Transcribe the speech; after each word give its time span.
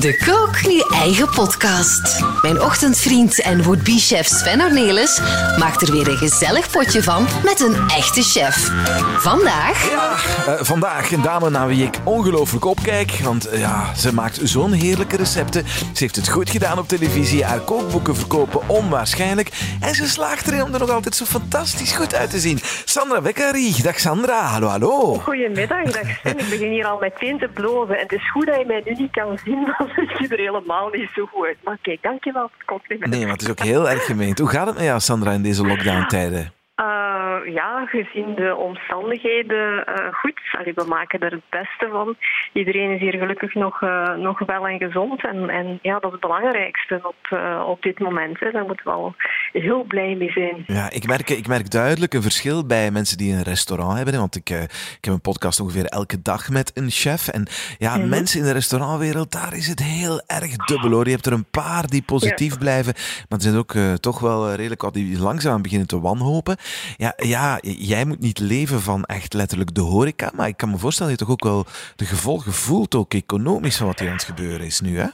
De 0.00 0.16
Kook 0.16 0.66
Nu 0.66 0.80
Eigen 1.00 1.30
Podcast. 1.30 2.24
Mijn 2.42 2.60
ochtendvriend 2.60 3.42
en 3.42 3.62
would-be-chef 3.62 4.26
Sven 4.26 4.60
Ornelis 4.60 5.20
maakt 5.58 5.82
er 5.82 5.92
weer 5.92 6.08
een 6.08 6.16
gezellig 6.16 6.70
potje 6.70 7.02
van 7.02 7.26
met 7.44 7.60
een 7.60 7.74
echte 7.88 8.22
chef. 8.22 8.70
Vandaag... 9.18 9.90
Ja, 9.90 10.12
eh, 10.52 10.64
vandaag 10.64 11.12
een 11.12 11.22
dame 11.22 11.50
naar 11.50 11.66
wie 11.66 11.84
ik 11.84 11.98
ongelooflijk 12.04 12.64
opkijk. 12.64 13.10
Want 13.10 13.48
eh, 13.48 13.60
ja, 13.60 13.94
ze 13.94 14.14
maakt 14.14 14.40
zo'n 14.42 14.72
heerlijke 14.72 15.16
recepten. 15.16 15.66
Ze 15.68 15.82
heeft 15.94 16.16
het 16.16 16.28
goed 16.28 16.50
gedaan 16.50 16.78
op 16.78 16.88
televisie. 16.88 17.44
Haar 17.44 17.60
kookboeken 17.60 18.16
verkopen 18.16 18.68
onwaarschijnlijk. 18.68 19.50
En 19.80 19.94
ze 19.94 20.08
slaagt 20.08 20.46
erin 20.46 20.62
om 20.62 20.74
er 20.74 20.80
nog 20.80 20.90
altijd 20.90 21.14
zo 21.14 21.24
fantastisch 21.24 21.92
goed 21.92 22.14
uit 22.14 22.30
te 22.30 22.38
zien. 22.38 22.58
Sandra 22.84 23.20
Beccari. 23.20 23.82
Dag 23.82 23.98
Sandra. 23.98 24.40
Hallo, 24.40 24.66
hallo. 24.66 25.14
Goedemiddag, 25.14 25.84
dag 25.84 26.16
Sven. 26.20 26.38
Ik 26.38 26.48
begin 26.50 26.70
hier 26.70 26.86
al 26.86 26.98
meteen 26.98 27.38
te 27.38 27.48
blozen. 27.54 27.94
En 27.94 28.02
het 28.02 28.12
is 28.12 28.30
goed 28.30 28.46
dat 28.46 28.58
je 28.58 28.64
mij 28.66 28.82
nu 28.84 28.94
niet 28.94 29.10
kan 29.10 29.38
zien, 29.44 29.74
ik 29.96 30.10
zie 30.16 30.28
er 30.28 30.38
helemaal 30.38 30.88
niet 30.88 31.10
zo 31.14 31.26
goed. 31.26 31.56
Maar 31.64 31.78
kijk, 31.82 32.02
dankjewel 32.02 32.42
voor 32.42 32.58
het 32.58 32.66
compliment. 32.66 33.10
Nee, 33.10 33.22
maar 33.22 33.32
het 33.32 33.42
is 33.42 33.50
ook 33.50 33.60
heel 33.60 33.90
erg 33.90 34.04
gemeend. 34.04 34.38
Hoe 34.38 34.48
gaat 34.48 34.66
het 34.66 34.74
met 34.74 34.84
jou, 34.84 35.00
Sandra, 35.00 35.32
in 35.32 35.42
deze 35.42 35.66
lockdown-tijden? 35.66 36.52
Uh, 36.80 37.54
ja, 37.54 37.86
gezien 37.86 38.34
de 38.34 38.56
omstandigheden 38.56 39.84
uh, 39.88 40.12
goed. 40.12 40.40
Allee, 40.58 40.74
we 40.74 40.84
maken 40.88 41.20
er 41.20 41.30
het 41.30 41.48
beste 41.50 41.88
van. 41.90 42.16
Iedereen 42.52 42.90
is 42.90 43.00
hier 43.00 43.18
gelukkig 43.18 43.54
nog, 43.54 43.80
uh, 43.80 44.14
nog 44.14 44.38
wel 44.38 44.66
en 44.66 44.78
gezond. 44.78 45.24
En, 45.24 45.48
en 45.48 45.78
ja, 45.82 45.92
dat 45.92 46.04
is 46.04 46.10
het 46.10 46.20
belangrijkste 46.20 47.00
op, 47.02 47.38
op 47.66 47.82
dit 47.82 47.98
moment. 47.98 48.40
Hè. 48.40 48.50
Daar 48.50 48.64
moeten 48.64 48.84
we 48.84 48.90
wel 48.90 49.14
heel 49.52 49.82
blij 49.82 50.14
mee 50.14 50.30
zijn. 50.30 50.62
Ja, 50.66 50.90
ik 50.90 51.06
merk, 51.06 51.30
ik 51.30 51.46
merk 51.46 51.70
duidelijk 51.70 52.14
een 52.14 52.22
verschil 52.22 52.66
bij 52.66 52.90
mensen 52.90 53.18
die 53.18 53.32
een 53.32 53.42
restaurant 53.42 53.96
hebben. 53.96 54.18
Want 54.18 54.36
ik, 54.36 54.50
ik 54.50 55.04
heb 55.04 55.14
een 55.14 55.20
podcast 55.20 55.60
ongeveer 55.60 55.84
elke 55.84 56.22
dag 56.22 56.48
met 56.48 56.70
een 56.74 56.90
chef. 56.90 57.28
En 57.28 57.46
ja, 57.78 57.94
mm 57.94 58.00
-hmm. 58.00 58.10
mensen 58.10 58.40
in 58.40 58.46
de 58.46 58.52
restaurantwereld, 58.52 59.32
daar 59.32 59.54
is 59.54 59.66
het 59.68 59.82
heel 59.82 60.22
erg 60.26 60.56
dubbel 60.56 60.90
hoor. 60.90 61.04
Je 61.04 61.10
hebt 61.10 61.26
er 61.26 61.32
een 61.32 61.50
paar 61.50 61.86
die 61.86 62.02
positief 62.02 62.52
ja. 62.52 62.58
blijven. 62.58 62.94
Maar 63.28 63.38
er 63.38 63.44
zijn 63.44 63.56
ook 63.56 63.74
toch 64.00 64.20
wel 64.20 64.54
redelijk 64.54 64.82
wat 64.82 64.94
die 64.94 65.18
langzaam 65.18 65.62
beginnen 65.62 65.88
te 65.88 66.00
wanhopen. 66.00 66.56
Ja, 66.96 67.12
ja, 67.16 67.58
jij 67.62 68.04
moet 68.04 68.20
niet 68.20 68.38
leven 68.38 68.82
van 68.82 69.04
echt 69.04 69.32
letterlijk 69.32 69.74
de 69.74 69.80
horeca, 69.80 70.30
maar 70.34 70.48
ik 70.48 70.56
kan 70.56 70.70
me 70.70 70.78
voorstellen 70.78 71.10
dat 71.10 71.20
je 71.20 71.26
toch 71.26 71.34
ook 71.34 71.52
wel 71.52 71.66
de 71.96 72.04
gevolgen 72.04 72.52
voelt, 72.52 72.94
ook 72.94 73.14
economisch, 73.14 73.76
van 73.76 73.86
wat 73.86 73.98
hier 73.98 74.08
aan 74.08 74.14
het 74.14 74.24
gebeuren 74.24 74.66
is 74.66 74.80
nu, 74.80 74.98
hè? 74.98 75.06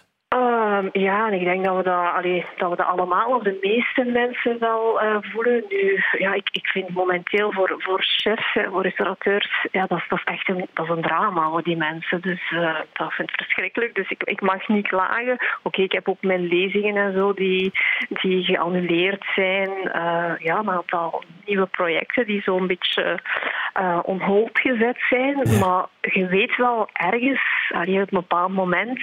Um, 0.85 1.03
ja, 1.03 1.27
en 1.27 1.33
ik 1.33 1.45
denk 1.45 1.65
dat 1.65 1.77
we 1.77 1.83
dat, 1.83 2.13
allee, 2.15 2.45
dat 2.57 2.71
we 2.71 2.77
dat 2.77 2.87
allemaal, 2.87 3.35
of 3.35 3.43
de 3.43 3.59
meeste 3.61 4.05
mensen 4.05 4.59
wel 4.59 5.03
uh, 5.03 5.17
voelen. 5.21 5.65
Nu, 5.69 6.03
ja, 6.19 6.35
ik, 6.35 6.49
ik 6.53 6.67
vind 6.67 6.89
momenteel 6.89 7.53
voor, 7.53 7.75
voor 7.79 8.03
chefs, 8.03 8.57
voor 8.71 8.83
restaurateurs, 8.83 9.67
ja, 9.73 9.87
dat, 9.87 9.99
is, 9.99 10.05
dat 10.09 10.19
is 10.19 10.33
echt 10.33 10.49
een, 10.49 10.67
dat 10.73 10.85
is 10.85 10.91
een 10.91 11.03
drama 11.03 11.49
voor 11.49 11.63
die 11.63 11.77
mensen. 11.77 12.21
Dus 12.21 12.51
uh, 12.51 12.77
dat 12.93 13.13
vind 13.13 13.31
ik 13.31 13.37
verschrikkelijk. 13.37 13.95
Dus 13.95 14.11
ik, 14.11 14.23
ik 14.23 14.41
mag 14.41 14.69
niet 14.69 14.89
klagen. 14.89 15.33
Oké, 15.33 15.43
okay, 15.63 15.85
ik 15.85 15.93
heb 15.93 16.09
ook 16.09 16.23
mijn 16.23 16.47
lezingen 16.47 16.97
en 16.97 17.13
zo 17.13 17.33
die, 17.33 17.73
die 18.09 18.45
geannuleerd 18.45 19.25
zijn. 19.35 19.71
Uh, 19.85 20.33
ja, 20.39 20.59
een 20.59 20.71
aantal 20.71 21.23
nieuwe 21.45 21.67
projecten 21.67 22.27
die 22.27 22.43
zo'n 22.43 22.67
beetje 22.67 23.19
uh, 23.81 23.99
on 24.03 24.21
hold 24.21 24.59
gezet 24.59 24.97
zijn. 25.09 25.59
Maar 25.61 25.85
je 26.01 26.27
weet 26.27 26.57
wel 26.57 26.89
ergens, 26.93 27.73
allee, 27.75 28.03
op 28.03 28.13
een 28.13 28.19
bepaald 28.19 28.53
moment, 28.53 29.01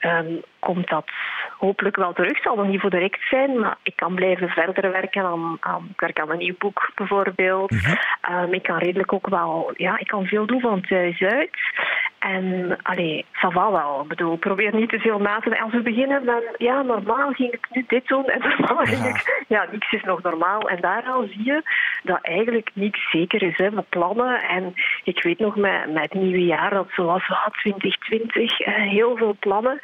um, 0.00 0.42
komt 0.60 0.88
dat 0.88 1.10
hopelijk 1.58 1.96
wel 1.96 2.12
terug. 2.12 2.32
Het 2.32 2.42
zal 2.42 2.56
nog 2.56 2.66
niet 2.66 2.80
voor 2.80 2.90
direct 2.90 3.28
zijn, 3.28 3.58
maar 3.58 3.76
ik 3.82 3.96
kan 3.96 4.14
blijven 4.14 4.48
verder 4.48 4.92
werken 4.92 5.24
aan, 5.24 5.56
aan 5.60 5.88
ik 5.90 6.00
werk 6.00 6.20
aan 6.20 6.30
een 6.30 6.38
nieuw 6.38 6.54
boek 6.58 6.90
bijvoorbeeld. 6.94 7.70
Mm-hmm. 7.70 7.98
Um, 8.30 8.52
ik 8.52 8.62
kan 8.62 8.78
redelijk 8.78 9.12
ook 9.12 9.28
wel, 9.28 9.72
ja, 9.76 9.98
ik 9.98 10.06
kan 10.06 10.26
veel 10.26 10.46
doen 10.46 10.60
van 10.60 10.80
thuis 10.80 11.20
uit. 11.20 11.50
En 12.20 12.76
allee, 12.82 13.24
ça 13.32 13.48
va 13.48 13.70
wel. 13.70 14.00
Ik 14.02 14.08
bedoel, 14.08 14.36
probeer 14.36 14.74
niet 14.74 14.88
te 14.88 14.98
veel 14.98 15.18
na 15.18 15.38
te 15.38 15.48
denken. 15.48 15.64
Als 15.64 15.72
we 15.72 15.82
beginnen, 15.82 16.24
dan 16.24 16.42
ja, 16.58 16.82
normaal 16.82 17.32
ging 17.32 17.52
ik 17.52 17.66
nu 17.70 17.84
dit 17.88 18.06
doen 18.06 18.24
en 18.24 18.40
normaal 18.40 18.84
ging 18.84 19.04
ik... 19.04 19.44
Ja, 19.48 19.66
niks 19.70 19.92
is 19.92 20.02
nog 20.02 20.22
normaal. 20.22 20.68
En 20.68 20.80
daar 20.80 21.02
al 21.02 21.26
zie 21.30 21.44
je 21.44 21.62
dat 22.02 22.18
eigenlijk 22.22 22.70
niks 22.74 23.10
zeker 23.10 23.42
is 23.42 23.56
hè, 23.56 23.70
met 23.70 23.88
plannen. 23.88 24.42
En 24.42 24.74
ik 25.04 25.22
weet 25.22 25.38
nog 25.38 25.56
met, 25.56 25.92
met 25.92 26.02
het 26.02 26.14
nieuwe 26.14 26.44
jaar, 26.44 26.70
dat 26.70 26.88
zoals 26.90 27.28
wat 27.28 27.52
2020, 27.52 28.60
eh, 28.60 28.74
heel 28.74 29.16
veel 29.16 29.36
plannen. 29.38 29.80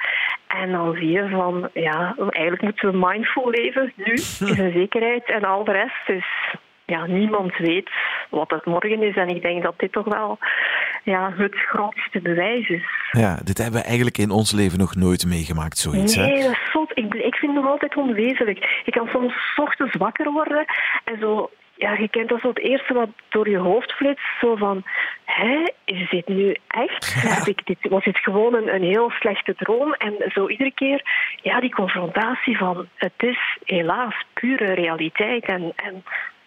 En 0.47 0.73
dan 0.73 0.95
zie 0.95 1.11
je 1.11 1.29
van, 1.29 1.71
ja, 1.73 2.15
eigenlijk 2.29 2.63
moeten 2.63 2.91
we 2.91 3.07
mindful 3.07 3.51
leven. 3.51 3.93
Nu 3.97 4.13
is 4.23 4.41
een 4.41 4.73
zekerheid 4.73 5.31
en 5.31 5.45
al 5.45 5.65
de 5.65 5.73
rest 5.73 6.09
is 6.09 6.55
ja, 6.87 7.07
niemand 7.07 7.57
weet 7.57 7.91
wat 8.31 8.51
het 8.51 8.65
morgen 8.65 9.03
is. 9.03 9.17
En 9.17 9.29
ik 9.29 9.43
denk 9.43 9.63
dat 9.63 9.79
dit 9.79 9.93
toch 9.93 10.05
wel 10.05 10.39
ja, 11.05 11.33
het 11.37 11.55
grootste 11.55 12.21
bewijs 12.21 12.69
is. 12.69 12.85
Ja, 13.11 13.41
dit 13.45 13.59
hebben 13.59 13.81
we 13.81 13.87
eigenlijk 13.87 14.19
in 14.19 14.31
ons 14.31 14.53
leven 14.53 14.79
nog 14.79 14.95
nooit 14.95 15.27
meegemaakt, 15.27 15.79
zoiets. 15.79 16.17
Nee, 16.17 16.33
hè? 16.33 16.43
dat 16.43 16.51
is 16.51 16.71
zot. 16.73 16.91
Ik, 16.95 17.15
ik 17.15 17.35
vind 17.35 17.53
het 17.55 17.63
nog 17.63 17.71
altijd 17.71 17.97
onwezenlijk. 17.97 18.83
Ik 18.85 18.93
kan 18.93 19.07
soms 19.07 19.35
ochtends 19.57 19.97
wakker 19.97 20.33
worden 20.33 20.65
en 21.05 21.19
zo 21.21 21.51
ja, 21.77 21.93
je 21.93 22.09
kent 22.09 22.29
dat 22.29 22.41
zo 22.41 22.49
het 22.49 22.59
eerste 22.59 22.95
wat 22.95 23.09
door 23.29 23.49
je 23.49 23.59
hoofd 23.59 23.93
flitst. 23.93 24.25
Zo 24.41 24.57
van, 24.57 24.83
hè, 25.25 25.71
is 25.85 26.11
dit 26.11 26.29
nu 26.29 26.57
echt? 26.69 27.15
Heb 27.37 27.47
ik 27.47 27.67
dit, 27.67 27.79
was 27.81 28.05
dit 28.05 28.19
gewoon 28.19 28.55
een, 28.55 28.75
een 28.75 28.83
heel 28.83 29.11
slechte 29.11 29.55
droom? 29.55 29.93
En 29.93 30.15
zo 30.33 30.49
iedere 30.49 30.73
keer, 30.73 31.03
ja, 31.43 31.61
die 31.61 31.75
confrontatie 31.75 32.59
van, 32.59 32.89
het 32.95 33.23
is 33.23 33.59
helaas 33.65 34.15
pure 34.33 34.73
realiteit. 34.73 35.45
En, 35.45 35.73
en 35.77 36.05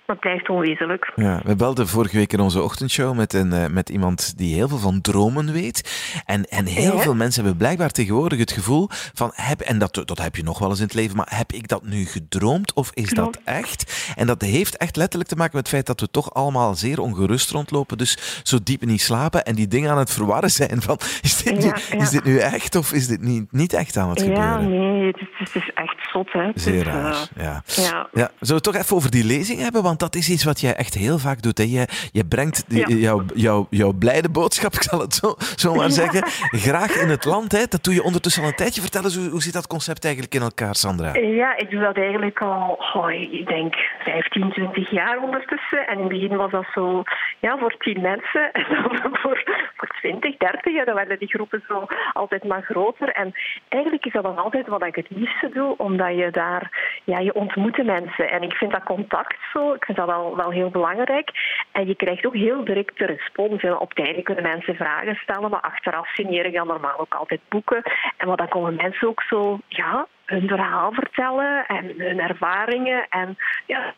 dat 0.09 0.19
blijft 0.19 0.49
onwezenlijk. 0.49 1.11
Ja, 1.15 1.41
we 1.43 1.55
belden 1.55 1.87
vorige 1.87 2.17
week 2.17 2.33
in 2.33 2.39
onze 2.39 2.61
ochtendshow 2.61 3.15
met, 3.15 3.33
een, 3.33 3.53
uh, 3.53 3.65
met 3.65 3.89
iemand 3.89 4.37
die 4.37 4.55
heel 4.55 4.67
veel 4.67 4.77
van 4.77 5.01
dromen 5.01 5.51
weet. 5.51 6.11
En, 6.25 6.45
en 6.49 6.65
heel 6.65 6.95
ja. 6.95 7.01
veel 7.01 7.15
mensen 7.15 7.41
hebben 7.41 7.59
blijkbaar 7.59 7.89
tegenwoordig 7.89 8.39
het 8.39 8.51
gevoel 8.51 8.87
van, 9.13 9.31
heb, 9.33 9.59
en 9.59 9.79
dat, 9.79 10.01
dat 10.05 10.21
heb 10.21 10.35
je 10.35 10.43
nog 10.43 10.59
wel 10.59 10.69
eens 10.69 10.79
in 10.79 10.85
het 10.85 10.93
leven, 10.93 11.15
maar 11.15 11.31
heb 11.35 11.51
ik 11.51 11.67
dat 11.67 11.83
nu 11.83 12.05
gedroomd 12.05 12.73
of 12.73 12.91
is 12.93 13.09
Klopt. 13.09 13.33
dat 13.33 13.55
echt? 13.55 14.13
En 14.15 14.27
dat 14.27 14.41
heeft 14.41 14.77
echt 14.77 14.95
letterlijk 14.95 15.29
te 15.29 15.35
maken 15.35 15.55
met 15.55 15.65
het 15.65 15.73
feit 15.73 15.85
dat 15.85 15.99
we 15.99 16.11
toch 16.11 16.33
allemaal 16.33 16.75
zeer 16.75 16.99
ongerust 16.99 17.51
rondlopen, 17.51 17.97
dus 17.97 18.41
zo 18.43 18.57
diep 18.63 18.85
niet 18.85 19.01
slapen 19.01 19.45
en 19.45 19.55
die 19.55 19.67
dingen 19.67 19.91
aan 19.91 19.97
het 19.97 20.13
verwarren 20.13 20.51
zijn 20.51 20.81
van, 20.81 20.99
is 21.21 21.43
dit, 21.43 21.63
ja, 21.63 21.75
nu, 21.91 21.99
is 21.99 22.09
dit 22.09 22.23
nu 22.23 22.37
echt 22.37 22.75
of 22.75 22.93
is 22.93 23.07
dit 23.07 23.21
niet, 23.21 23.51
niet 23.51 23.73
echt 23.73 23.97
aan 23.97 24.09
het 24.09 24.21
gebeuren? 24.21 24.43
Ja, 24.43 24.57
nee, 24.57 25.07
het 25.07 25.21
is, 25.21 25.27
het 25.37 25.55
is 25.55 25.71
echt 25.73 26.09
zot. 26.11 26.31
Hè. 26.31 26.51
Zeer 26.55 26.83
dus, 26.83 26.93
raar, 26.93 27.11
uh, 27.11 27.43
ja. 27.43 27.63
ja. 27.65 28.07
ja. 28.13 28.31
Zullen 28.39 28.47
we 28.47 28.53
het 28.53 28.63
toch 28.63 28.75
even 28.75 28.95
over 28.95 29.11
die 29.11 29.25
lezing 29.25 29.59
hebben, 29.59 29.83
want 29.83 29.98
dat 29.99 30.15
is 30.15 30.29
iets 30.29 30.43
wat 30.43 30.61
jij 30.61 30.75
echt 30.75 30.93
heel 30.93 31.17
vaak 31.17 31.41
doet. 31.41 31.57
Hè? 31.57 31.63
Je, 31.63 31.87
je 32.11 32.25
brengt 32.25 32.69
die, 32.69 32.89
ja. 32.89 32.95
jouw, 32.95 33.23
jouw, 33.33 33.67
jouw 33.69 33.91
blijde 33.91 34.29
boodschap, 34.29 34.73
ik 34.79 34.81
zal 34.81 34.99
het 34.99 35.13
zo, 35.13 35.35
zo 35.55 35.75
maar 35.75 35.89
zeggen, 35.89 36.23
graag 36.51 36.95
in 36.95 37.09
het 37.09 37.25
land. 37.25 37.51
Hè? 37.51 37.65
Dat 37.69 37.83
doe 37.83 37.93
je 37.93 38.03
ondertussen 38.03 38.43
al 38.43 38.49
een 38.49 38.55
tijdje. 38.55 38.81
Vertel 38.81 39.03
eens, 39.03 39.15
hoe, 39.15 39.29
hoe 39.29 39.41
zit 39.41 39.53
dat 39.53 39.67
concept 39.67 40.03
eigenlijk 40.03 40.35
in 40.35 40.41
elkaar, 40.41 40.75
Sandra? 40.75 41.13
Ja, 41.15 41.57
ik 41.57 41.69
doe 41.69 41.79
dat 41.79 41.97
eigenlijk 41.97 42.41
al, 42.41 42.79
oh, 42.93 43.11
ik 43.11 43.47
denk, 43.47 43.75
15, 44.03 44.51
20 44.51 44.89
jaar 44.89 45.17
ondertussen. 45.21 45.87
En 45.87 45.93
in 45.93 45.99
het 45.99 46.09
begin 46.09 46.37
was 46.37 46.51
dat 46.51 46.65
zo 46.73 47.03
ja, 47.39 47.57
voor 47.57 47.77
10 47.77 48.01
mensen. 48.01 48.51
En 48.59 48.65
dan 49.01 49.17
voor, 49.17 49.43
voor 49.75 49.87
20, 49.87 50.37
30. 50.37 50.75
En 50.75 50.85
dan 50.85 50.95
werden 50.95 51.19
die 51.19 51.27
groepen 51.27 51.63
zo 51.67 51.85
altijd 52.13 52.43
maar 52.43 52.61
groter. 52.61 53.09
En 53.09 53.33
eigenlijk 53.69 54.05
is 54.05 54.13
dat 54.13 54.23
dan 54.23 54.37
altijd 54.37 54.67
wat 54.67 54.85
ik 54.85 54.95
het 54.95 55.09
liefste 55.09 55.49
doe, 55.53 55.77
omdat 55.77 56.15
je 56.15 56.29
daar, 56.31 56.71
ja, 57.03 57.19
je 57.19 57.33
ontmoet 57.33 57.75
de 57.75 57.83
mensen. 57.83 58.29
En 58.29 58.41
ik 58.41 58.53
vind 58.53 58.71
dat 58.71 58.83
contact 58.83 59.35
zo, 59.53 59.73
ik 59.73 59.85
vind 59.89 60.07
dat 60.07 60.15
wel, 60.15 60.35
wel 60.35 60.51
heel 60.51 60.69
belangrijk. 60.69 61.29
En 61.71 61.87
je 61.87 61.95
krijgt 61.95 62.25
ook 62.25 62.35
heel 62.35 62.63
direct 62.63 62.97
de 62.97 63.05
respons. 63.05 63.63
En 63.63 63.77
op 63.77 63.93
tijden 63.93 64.23
kunnen 64.23 64.43
mensen 64.43 64.75
vragen 64.75 65.15
stellen, 65.15 65.49
maar 65.49 65.61
achteraf 65.61 66.07
signeren 66.07 66.51
gaan 66.51 66.67
normaal 66.67 66.99
ook 66.99 67.13
altijd 67.13 67.41
boeken. 67.49 67.83
En 68.17 68.27
wat 68.27 68.37
dan 68.37 68.47
komen 68.47 68.75
mensen 68.75 69.07
ook 69.07 69.21
zo, 69.21 69.59
ja, 69.67 70.07
hun 70.25 70.47
verhaal 70.47 70.91
vertellen 70.91 71.65
en 71.65 71.93
hun 71.97 72.19
ervaringen. 72.19 73.05
En 73.09 73.37
ja, 73.65 73.93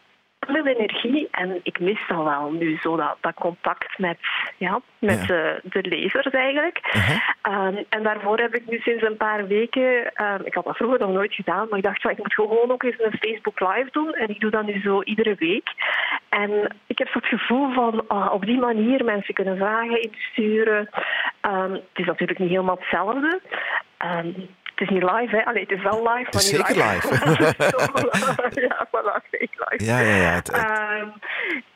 veel 0.48 0.66
energie 0.66 1.28
en 1.32 1.60
ik 1.64 1.80
mis 1.80 2.00
dan 2.08 2.24
wel 2.24 2.52
nu 2.52 2.78
zo 2.82 2.96
dat, 2.96 3.18
dat 3.22 3.34
contact 3.34 3.98
met, 3.98 4.18
ja, 4.58 4.82
met 5.00 5.20
ja. 5.20 5.26
De, 5.26 5.62
de 5.64 5.90
lezers 5.90 6.26
eigenlijk. 6.26 6.80
Uh 6.96 7.10
-huh. 7.10 7.68
um, 7.68 7.86
en 7.90 8.04
daarvoor 8.04 8.38
heb 8.38 8.56
ik 8.56 8.70
nu 8.70 8.80
sinds 8.80 9.04
een 9.04 9.18
paar 9.18 9.48
weken, 9.48 10.12
um, 10.24 10.42
ik 10.44 10.54
had 10.54 10.66
dat 10.66 10.76
vroeger 10.76 11.00
nog 11.00 11.12
nooit 11.12 11.34
gedaan, 11.34 11.68
maar 11.70 11.78
ik 11.78 11.84
dacht 11.84 12.02
van 12.02 12.12
ik 12.12 12.18
moet 12.18 12.34
gewoon 12.34 12.72
ook 12.72 12.84
eens 12.84 13.00
een 13.00 13.18
Facebook 13.20 13.60
live 13.60 13.90
doen 13.92 14.14
en 14.14 14.30
ik 14.30 14.40
doe 14.40 14.52
dat 14.52 14.66
nu 14.66 14.82
zo 14.82 15.02
iedere 15.02 15.36
week. 15.36 15.70
En 16.30 16.76
ik 16.88 16.98
heb 16.98 17.08
zo 17.08 17.18
het 17.18 17.28
gevoel 17.28 17.74
van 17.74 18.04
oh, 18.08 18.34
op 18.34 18.46
die 18.46 18.60
manier 18.60 19.04
mensen 19.04 19.34
kunnen 19.34 19.58
vragen 19.58 20.02
insturen. 20.02 20.90
Um, 21.42 21.72
het 21.72 21.84
is 21.94 22.06
natuurlijk 22.06 22.40
niet 22.40 22.50
helemaal 22.50 22.78
hetzelfde. 22.80 23.42
Het 24.82 24.90
is 24.90 24.96
niet 24.96 25.12
live, 25.12 25.36
hè? 25.36 25.46
Allee, 25.46 25.62
het 25.62 25.72
is 25.72 25.84
wel 25.84 25.98
live, 25.98 26.10
maar 26.10 26.24
niet 26.32 26.42
zeker 26.42 26.76
live. 26.76 27.08
live. 27.10 28.62
ja, 28.68 28.88
voilà, 28.88 29.30
zeker 29.32 29.68
live. 29.70 29.86
Ja, 29.86 30.00
ja, 30.00 30.16
ja. 30.16 30.34
Het, 30.34 30.48
het... 30.48 31.02
Um, 31.02 31.14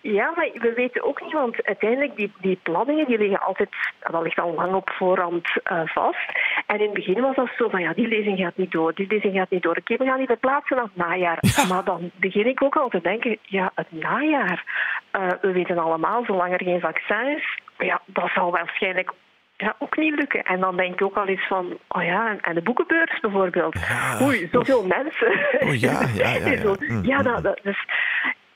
ja, 0.02 0.31
maar 0.36 0.50
we 0.54 0.74
weten 0.74 1.04
ook 1.04 1.22
niet, 1.22 1.34
want 1.34 1.63
uiteindelijk 1.63 2.16
die, 2.16 2.31
die 2.42 2.60
planningen 2.63 3.06
die 3.06 3.18
liggen 3.18 3.42
altijd, 3.42 3.69
dat 4.00 4.22
ligt 4.22 4.40
al 4.40 4.54
lang 4.54 4.74
op 4.74 4.90
voorhand 4.90 5.50
uh, 5.72 5.81
vast. 5.86 6.30
En 6.66 6.80
in 6.80 6.86
het 6.86 6.94
begin 6.94 7.22
was 7.22 7.36
dat 7.36 7.50
zo 7.57 7.69
van, 7.69 7.81
ja, 7.81 7.94
die 7.94 8.07
lezing 8.07 8.40
gaat 8.40 8.57
niet 8.57 8.72
door, 8.72 8.94
die 8.94 9.08
lezing 9.08 9.36
gaat 9.36 9.50
niet 9.50 9.63
door. 9.63 9.78
Oké, 9.78 9.98
we 9.98 10.06
gaan 10.06 10.18
die 10.18 10.28
verplaatsen 10.28 10.75
naar 10.75 10.86
het 10.86 10.96
najaar. 10.96 11.38
Ja. 11.42 11.66
Maar 11.66 11.84
dan 11.84 12.12
begin 12.16 12.48
ik 12.48 12.63
ook 12.63 12.75
al 12.75 12.90
te 12.90 13.01
denken, 13.01 13.38
ja, 13.42 13.72
het 13.75 13.92
najaar. 13.92 14.63
Uh, 15.12 15.28
we 15.42 15.51
weten 15.51 15.78
allemaal, 15.78 16.25
zolang 16.25 16.54
er 16.54 16.63
geen 16.63 16.80
vaccin 16.80 17.28
is, 17.38 17.60
ja, 17.78 18.01
dat 18.06 18.30
zal 18.34 18.51
waarschijnlijk 18.51 19.12
ja, 19.57 19.75
ook 19.80 19.98
niet 19.98 20.16
lukken. 20.16 20.44
En 20.44 20.60
dan 20.60 20.78
denk 20.78 20.94
ik 20.94 21.02
ook 21.02 21.16
al 21.16 21.28
eens 21.28 21.48
van, 21.48 21.78
oh 21.88 22.04
ja, 22.04 22.38
en 22.42 22.56
de 22.56 22.62
boekenbeurs 22.62 23.19
bijvoorbeeld. 23.19 23.75
Oei, 24.22 24.50
zoveel 24.52 24.86
mensen. 24.86 25.40
Oh 25.60 25.80
ja, 25.80 26.02
ja, 26.16 26.34
ja. 26.34 26.48
Ja, 26.48 26.75
mm, 26.88 27.06
ja 27.06 27.22
dat, 27.22 27.44
dat, 27.44 27.60
dus 27.63 27.86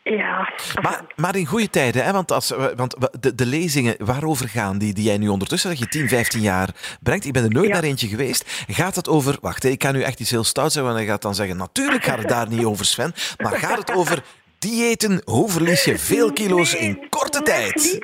ja. 0.04 0.54
Maar, 0.82 1.02
maar 1.16 1.36
in 1.36 1.46
goede 1.46 1.70
tijden, 1.70 2.04
hè? 2.04 2.12
want, 2.12 2.32
als, 2.32 2.54
want 2.76 2.96
de, 3.20 3.36
de 3.36 3.46
lezingen 3.46 3.96
waarover 4.06 4.50
gaan, 4.50 4.78
die, 4.78 4.94
die 4.94 5.04
jij 5.04 5.18
nu 5.18 5.28
ondertussen, 5.28 5.70
dat 5.70 5.80
je 5.80 5.88
10, 5.88 6.08
15 6.08 6.42
jaar 6.42 6.70
brengt, 7.02 7.26
ik 7.26 7.34
ben 7.34 7.44
er 7.44 7.52
nooit 7.52 7.70
naar 7.70 7.84
eentje 7.84 8.08
geweest, 8.08 8.66
gaat 8.68 8.96
het 8.96 9.10
over, 9.10 9.38
wacht, 9.42 9.64
ik 9.64 9.80
kan 9.80 9.94
nu 9.94 10.02
echt 10.02 10.20
iets 10.20 10.32
heel 10.32 10.44
stouts 10.44 10.74
zeggen, 10.74 10.92
want 10.92 11.04
hij 11.04 11.14
gaat 11.14 11.22
dan 11.22 11.36
zeggen, 11.36 11.58
natuurlijk 11.58 12.04
gaat 12.04 12.18
het 12.18 12.28
daar 12.28 12.50
niet 12.50 12.66
over 12.66 12.86
Sven, 12.86 13.14
maar 13.38 13.52
gaat 13.52 13.78
het 13.78 13.94
over 13.94 14.24
diëten, 14.60 15.22
hoe 15.26 15.50
verlies 15.50 15.84
je 15.84 15.98
veel 15.98 16.34
kilo's 16.34 16.74
in 16.74 17.10
korte 17.10 17.42
tijd? 17.42 18.00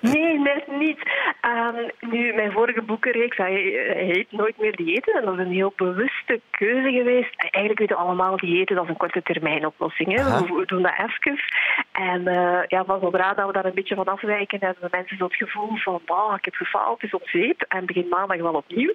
Nee, 0.00 0.38
net 0.38 0.64
niet. 0.78 0.98
Um, 1.44 1.90
nu, 2.10 2.32
mijn 2.34 2.52
vorige 2.52 2.82
boekenreeks 2.82 3.36
heet 3.36 4.32
Nooit 4.32 4.58
meer 4.58 4.76
diëten. 4.76 5.14
En 5.14 5.24
dat 5.24 5.34
is 5.34 5.44
een 5.44 5.52
heel 5.52 5.72
bewuste 5.76 6.40
keuze 6.50 6.90
geweest. 6.90 7.34
Eigenlijk 7.36 7.78
weten 7.78 7.96
we 7.96 8.02
allemaal, 8.02 8.36
diëten 8.36 8.76
dat 8.76 8.84
is 8.84 8.90
een 8.90 8.96
korte 8.96 9.22
termijn 9.22 9.66
oplossing. 9.66 10.16
Hè. 10.16 10.46
We 10.46 10.66
doen 10.66 10.82
dat 10.82 10.92
even. 10.98 11.38
En 11.92 12.20
uh, 12.20 12.60
ja, 12.66 12.84
van 12.84 13.00
zodra 13.00 13.34
dat 13.34 13.46
we 13.46 13.52
daar 13.52 13.64
een 13.64 13.74
beetje 13.74 13.94
van 13.94 14.04
afwijken, 14.04 14.58
hebben 14.60 14.88
mensen 14.90 15.16
zo 15.16 15.24
het 15.24 15.34
gevoel 15.34 15.76
van, 15.76 16.00
ik 16.36 16.44
heb 16.44 16.54
gefaald, 16.54 17.00
het 17.00 17.12
is 17.12 17.20
op 17.20 17.28
zeep 17.28 17.64
en 17.68 17.86
begin 17.86 18.08
maandag 18.08 18.38
wel 18.38 18.52
opnieuw. 18.52 18.92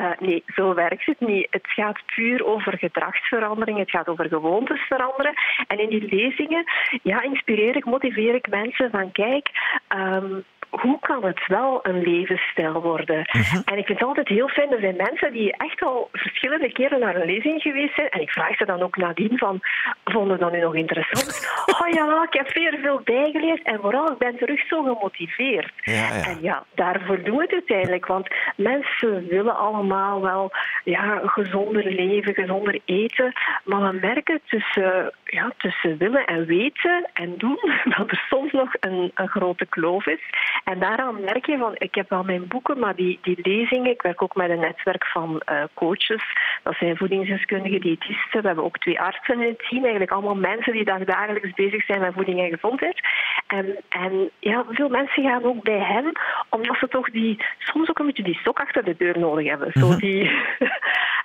Uh, 0.00 0.10
nee, 0.18 0.42
zo 0.46 0.74
werkt 0.74 1.06
het 1.06 1.20
niet. 1.20 1.46
Het 1.50 1.66
gaat 1.66 2.00
puur 2.14 2.44
over 2.44 2.78
gedragsverandering, 2.78 3.78
het 3.78 3.90
gaat 3.90 4.08
over 4.08 4.28
gewoontes 4.28 4.80
veranderen. 4.80 5.34
En 5.66 5.78
in 5.78 5.88
die 5.88 6.08
lezingen 6.08 6.64
ja, 7.02 7.22
inspireer 7.22 7.76
ik, 7.76 7.84
motiveer 7.84 8.34
ik 8.34 8.48
mensen 8.48 8.90
van, 8.90 9.12
kijk, 9.12 9.48
um, 9.96 10.44
hoe 10.70 10.98
kan 11.00 11.24
het 11.24 11.46
wel 11.46 11.80
een 11.94 12.02
levensstijl 12.02 12.80
worden? 12.80 13.20
Mhm. 13.32 13.60
En 13.64 13.78
ik 13.78 13.86
vind 13.86 13.98
het 13.98 14.08
altijd 14.08 14.28
heel 14.28 14.48
fijn, 14.48 14.72
er 14.72 14.80
zijn 14.80 14.96
mensen 14.96 15.32
die 15.32 15.56
echt 15.56 15.82
al 15.82 16.08
verschillende 16.12 16.72
keren 16.72 17.00
naar 17.00 17.16
een 17.16 17.26
lezing 17.26 17.62
geweest 17.62 17.94
zijn. 17.94 18.08
En 18.08 18.20
ik 18.20 18.30
vraag 18.30 18.56
ze 18.56 18.64
dan 18.64 18.82
ook 18.82 18.96
nadien 18.96 19.38
van, 19.38 19.60
vonden 20.04 20.38
dat 20.38 20.52
nu 20.52 20.60
nog 20.60 20.74
interessant? 20.74 21.50
oh 21.80 21.88
ja, 21.88 22.22
ik 22.22 22.38
heb 22.38 22.48
veel, 22.50 22.78
veel 22.82 23.00
bijgeleerd 23.04 23.62
en 23.62 23.80
vooral, 23.80 24.12
ik 24.12 24.18
ben 24.18 24.36
terug 24.36 24.66
zo 24.66 24.82
gemotiveerd. 24.82 25.72
Ja, 25.76 25.92
ja. 25.94 26.24
En 26.24 26.38
ja, 26.40 26.64
daarvoor 26.74 27.22
doen 27.22 27.36
we 27.36 27.42
het 27.42 27.52
uiteindelijk. 27.52 28.06
Want 28.06 28.28
mensen 28.56 29.26
willen 29.28 29.56
allemaal 29.56 30.20
wel 30.20 30.50
ja, 30.84 31.20
gezonder 31.24 31.84
leven, 31.84 32.34
gezonder 32.34 32.80
eten. 32.84 33.32
Maar 33.64 33.92
we 33.92 33.98
merken 34.00 34.40
tussen, 34.46 35.12
ja, 35.24 35.52
tussen 35.56 35.96
willen 35.98 36.24
en 36.26 36.46
weten 36.46 37.10
en 37.12 37.34
doen 37.36 37.58
dat 37.96 38.10
er 38.10 38.24
soms 38.28 38.52
nog 38.52 38.70
een, 38.80 39.10
een 39.14 39.28
grote 39.28 39.66
kloof 39.66 40.06
is. 40.06 40.20
En 40.64 40.78
daaraan 40.78 41.20
merk 41.20 41.46
je 41.46 41.58
van, 41.58 41.74
ik 41.82 41.94
heb 41.94 42.08
wel 42.08 42.22
mijn 42.22 42.48
boeken, 42.48 42.78
maar 42.78 42.96
die, 42.96 43.18
die 43.22 43.38
lezingen, 43.42 43.90
ik 43.90 44.02
werk 44.02 44.22
ook 44.22 44.34
met 44.34 44.50
een 44.50 44.60
netwerk 44.60 45.06
van 45.06 45.42
uh, 45.52 45.62
coaches. 45.74 46.22
Dat 46.62 46.74
zijn 46.74 46.96
voedingsdeskundigen, 46.96 47.80
diëtisten. 47.80 48.40
We 48.40 48.46
hebben 48.46 48.64
ook 48.64 48.78
twee 48.78 49.00
artsen 49.00 49.40
in 49.40 49.48
het 49.48 49.58
team. 49.68 49.82
Eigenlijk 49.82 50.12
allemaal 50.12 50.34
mensen 50.34 50.72
die 50.72 50.84
dagelijks 50.84 51.52
bezig 51.54 51.84
zijn 51.84 52.00
met 52.00 52.14
voeding 52.14 52.40
en 52.40 52.50
gezondheid. 52.50 53.00
En, 53.46 53.76
en 53.88 54.30
ja, 54.38 54.64
veel 54.68 54.88
mensen 54.88 55.22
gaan 55.22 55.44
ook 55.44 55.62
bij 55.62 55.80
hen, 55.80 56.12
omdat 56.48 56.76
ze 56.76 56.88
toch 56.88 57.10
die, 57.10 57.44
soms 57.58 57.88
ook 57.88 57.98
een 57.98 58.06
beetje 58.06 58.22
die 58.22 58.38
stok 58.38 58.60
achter 58.60 58.84
de 58.84 58.94
deur 58.98 59.18
nodig 59.18 59.48
hebben. 59.48 59.70
Zo 59.74 59.86
mhm. 59.86 59.98
die, 59.98 60.30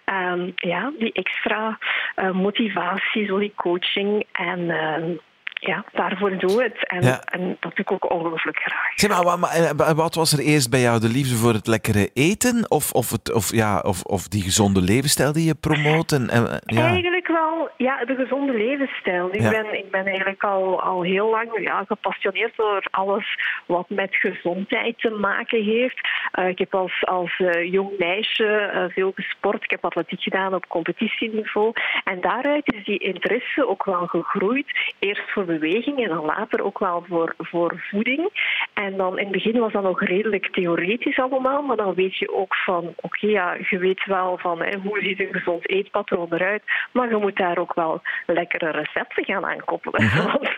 um, 0.06 0.54
ja, 0.74 0.92
die 0.98 1.14
extra 1.14 1.78
uh, 2.16 2.32
motivatie, 2.32 3.26
zo 3.26 3.40
die 3.40 3.54
coaching. 3.56 4.26
En 4.32 4.60
uh, 4.60 5.18
ja, 5.60 5.86
daarvoor 5.94 6.38
doe 6.38 6.64
het. 6.64 6.88
En, 6.88 7.24
en 7.26 7.58
dat 7.60 7.76
doe 7.76 7.86
ik 7.86 7.92
ook 7.92 8.12
ongelooflijk 8.12 8.58
graag. 8.58 8.92
Zeg 8.96 9.10
maar, 9.10 9.24
wat, 9.24 9.50
eh, 9.88 9.92
wat 9.92 10.16
was 10.16 10.34
er 10.34 10.40
eerst 10.40 10.70
bij 10.70 10.80
jou? 10.80 11.00
De 11.00 11.10
liefde 11.10 11.36
voor 11.36 11.54
het 11.54 11.68
lekkere 11.68 12.10
eten? 12.14 12.72
Of, 12.72 12.92
of, 12.92 13.12
het, 13.12 13.34
of, 13.34 13.52
ja, 13.52 13.80
of, 13.80 14.04
of 14.04 14.28
die 14.28 14.42
gezonde 14.42 14.82
levensstijl 14.82 15.34
die 15.34 15.46
je 15.46 15.56
promoot? 15.56 16.12
En, 16.12 16.30
ja. 16.66 16.88
Eigenlijk 16.88 17.28
wel 17.28 17.70
ja, 17.78 18.06
de 18.06 18.16
gezonde 18.16 18.54
levensstijl. 18.54 19.28
Ik, 19.32 19.50
ben, 19.50 19.78
ik 19.78 19.92
ben 19.92 20.06
eigenlijk 20.06 20.44
al, 20.44 20.82
al 20.82 21.02
heel 21.02 21.30
lang 21.30 21.60
ja, 21.62 21.84
gepassioneerd 21.88 22.56
door 22.56 22.86
alles 22.92 23.40
wat 23.66 23.90
met 23.90 24.16
gezondheid 24.16 25.00
te 25.00 25.10
maken 25.10 25.64
heeft. 25.64 26.00
Uh, 26.40 26.48
ik 26.48 26.58
heb 26.58 26.76
als, 26.76 27.06
als 27.06 27.40
uh, 27.40 27.72
jong 27.72 27.92
meisje 27.98 28.72
uh, 28.74 28.94
veel 28.94 29.12
gesport. 29.16 29.64
Ik 29.64 29.70
heb 29.70 29.86
atletiek 29.86 30.22
gedaan 30.22 30.54
op 30.54 30.68
competitieniveau. 30.68 31.74
En 32.04 32.22
daaruit 32.22 32.74
is 32.74 32.86
die 32.86 33.00
interesse 33.00 33.68
ook 33.68 33.86
wel 33.86 34.08
gegroeid. 34.08 34.94
Eerst 35.00 35.32
voor 35.32 35.46
beweging 35.48 36.04
en 36.04 36.10
dan 36.10 36.26
later 36.26 36.64
ook 36.64 36.80
wel 36.80 37.06
voor, 37.08 37.34
voor 37.38 37.86
voeding. 37.90 38.30
En 38.74 38.98
dan 38.98 39.18
in 39.18 39.24
het 39.24 39.34
begin 39.34 39.60
was 39.60 39.72
dat 39.72 39.84
nog 39.84 40.02
redelijk 40.02 40.52
theoretisch 40.52 41.20
allemaal, 41.20 41.62
maar 41.62 41.78
dan 41.78 41.94
weet 41.94 42.16
je 42.18 42.34
ook 42.34 42.56
van, 42.56 42.94
oké, 42.96 43.28
ja, 43.28 43.58
je 43.70 43.78
weet 43.78 44.06
wel 44.06 44.38
van 44.38 44.62
hè, 44.62 44.78
hoe 44.78 45.00
ziet 45.02 45.20
een 45.20 45.34
gezond 45.34 45.70
eetpatroon 45.70 46.28
eruit, 46.34 46.64
maar 46.92 47.10
je 47.10 47.16
moet 47.16 47.38
daar 47.38 47.58
ook 47.58 47.74
wel 47.74 48.02
lekkere 48.26 48.72
recepten 48.72 49.26
gaan 49.26 49.46
aankoppelen. 49.46 50.04
Mm 50.04 50.26
Want 50.32 50.58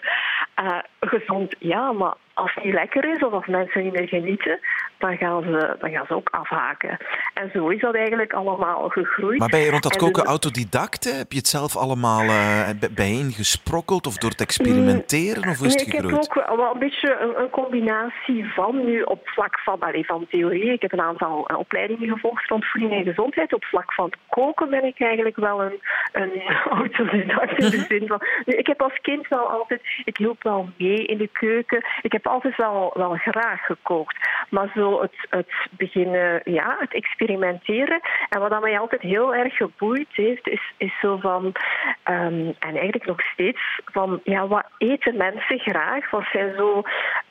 uh, 0.63 0.79
gezond, 0.99 1.55
ja, 1.59 1.91
maar 1.91 2.13
als 2.39 2.53
het 2.53 2.63
niet 2.63 2.73
lekker 2.73 3.15
is 3.15 3.23
of 3.23 3.33
als 3.33 3.45
mensen 3.45 3.83
niet 3.83 3.93
meer 3.93 4.07
genieten, 4.07 4.59
dan 4.97 5.17
gaan 5.17 5.43
ze, 5.43 5.75
dan 5.79 5.89
gaan 5.91 6.05
ze 6.05 6.13
ook 6.13 6.29
afhaken. 6.29 6.97
En 7.33 7.49
zo 7.53 7.67
is 7.67 7.81
dat 7.81 7.95
eigenlijk 7.95 8.33
allemaal 8.33 8.89
gegroeid. 8.89 9.39
Maar 9.39 9.49
ben 9.49 9.59
je 9.59 9.69
rond 9.69 9.83
dat 9.83 9.95
koken 9.95 10.23
autodidact? 10.23 11.17
Heb 11.17 11.31
je 11.31 11.37
het 11.37 11.47
zelf 11.47 11.77
allemaal 11.77 12.23
uh, 12.23 12.69
bijeen 12.91 13.31
gesprokkeld 13.31 14.07
of 14.07 14.17
door 14.17 14.35
te 14.35 14.43
experimenteren? 14.43 15.49
Of 15.49 15.61
is 15.61 15.73
het 15.73 15.75
nee, 15.75 15.85
ik 15.85 15.91
heb 15.91 16.13
ook 16.13 16.33
wel 16.57 16.73
een 16.73 16.79
beetje 16.79 17.17
een, 17.19 17.41
een, 17.41 17.49
combinatie 17.49 18.53
van 18.53 18.85
nu 18.85 19.01
op 19.01 19.27
vlak 19.27 19.59
van, 19.59 19.79
allez, 19.79 20.05
van 20.05 20.27
theorie. 20.29 20.73
Ik 20.73 20.81
heb 20.81 20.91
een 20.91 21.01
aantal 21.01 21.51
uh, 21.51 21.57
opleidingen 21.57 22.09
gevolgd 22.09 22.49
rond 22.49 22.65
voeding 22.65 22.93
en 22.93 23.03
gezondheid. 23.03 23.53
Op 23.53 23.63
vlak 23.63 23.93
van 23.93 24.11
koken 24.29 24.69
ben 24.69 24.83
ik 24.83 24.99
eigenlijk 24.99 25.35
wel 25.35 25.61
een, 25.61 25.79
een 26.11 26.41
autodidact 26.79 27.63
in 27.63 27.69
de 27.69 27.85
zin 27.89 28.07
van... 28.07 28.21
Ik 28.45 28.67
heb 28.67 28.81
als 28.81 28.99
kind 29.01 29.27
wel 29.27 29.49
altijd... 29.49 29.81
Ik 30.03 30.17
hielp 30.17 30.43
wel 30.43 30.69
mee 30.77 31.05
in 31.05 31.17
de 31.17 31.29
keuken. 31.31 31.85
Ik 32.01 32.11
heb 32.11 32.27
altijd 32.29 32.55
wel, 32.55 32.91
wel 32.93 33.15
graag 33.15 33.65
gekookt. 33.65 34.17
Maar 34.49 34.71
zo 34.75 35.01
het, 35.01 35.27
het 35.29 35.53
beginnen, 35.71 36.41
ja, 36.43 36.75
het 36.79 36.93
experimenteren. 36.93 37.99
En 38.29 38.39
wat 38.39 38.61
mij 38.61 38.79
altijd 38.79 39.01
heel 39.01 39.35
erg 39.35 39.55
geboeid 39.55 40.07
heeft, 40.11 40.47
is, 40.47 40.73
is 40.77 40.99
zo 41.01 41.17
van, 41.17 41.45
um, 41.45 42.55
en 42.59 42.75
eigenlijk 42.75 43.05
nog 43.05 43.21
steeds, 43.21 43.79
van 43.85 44.19
ja, 44.23 44.47
wat 44.47 44.65
eten 44.77 45.17
mensen 45.17 45.59
graag? 45.59 46.09
Wat 46.09 46.25
zijn 46.31 46.55
zo 46.55 46.81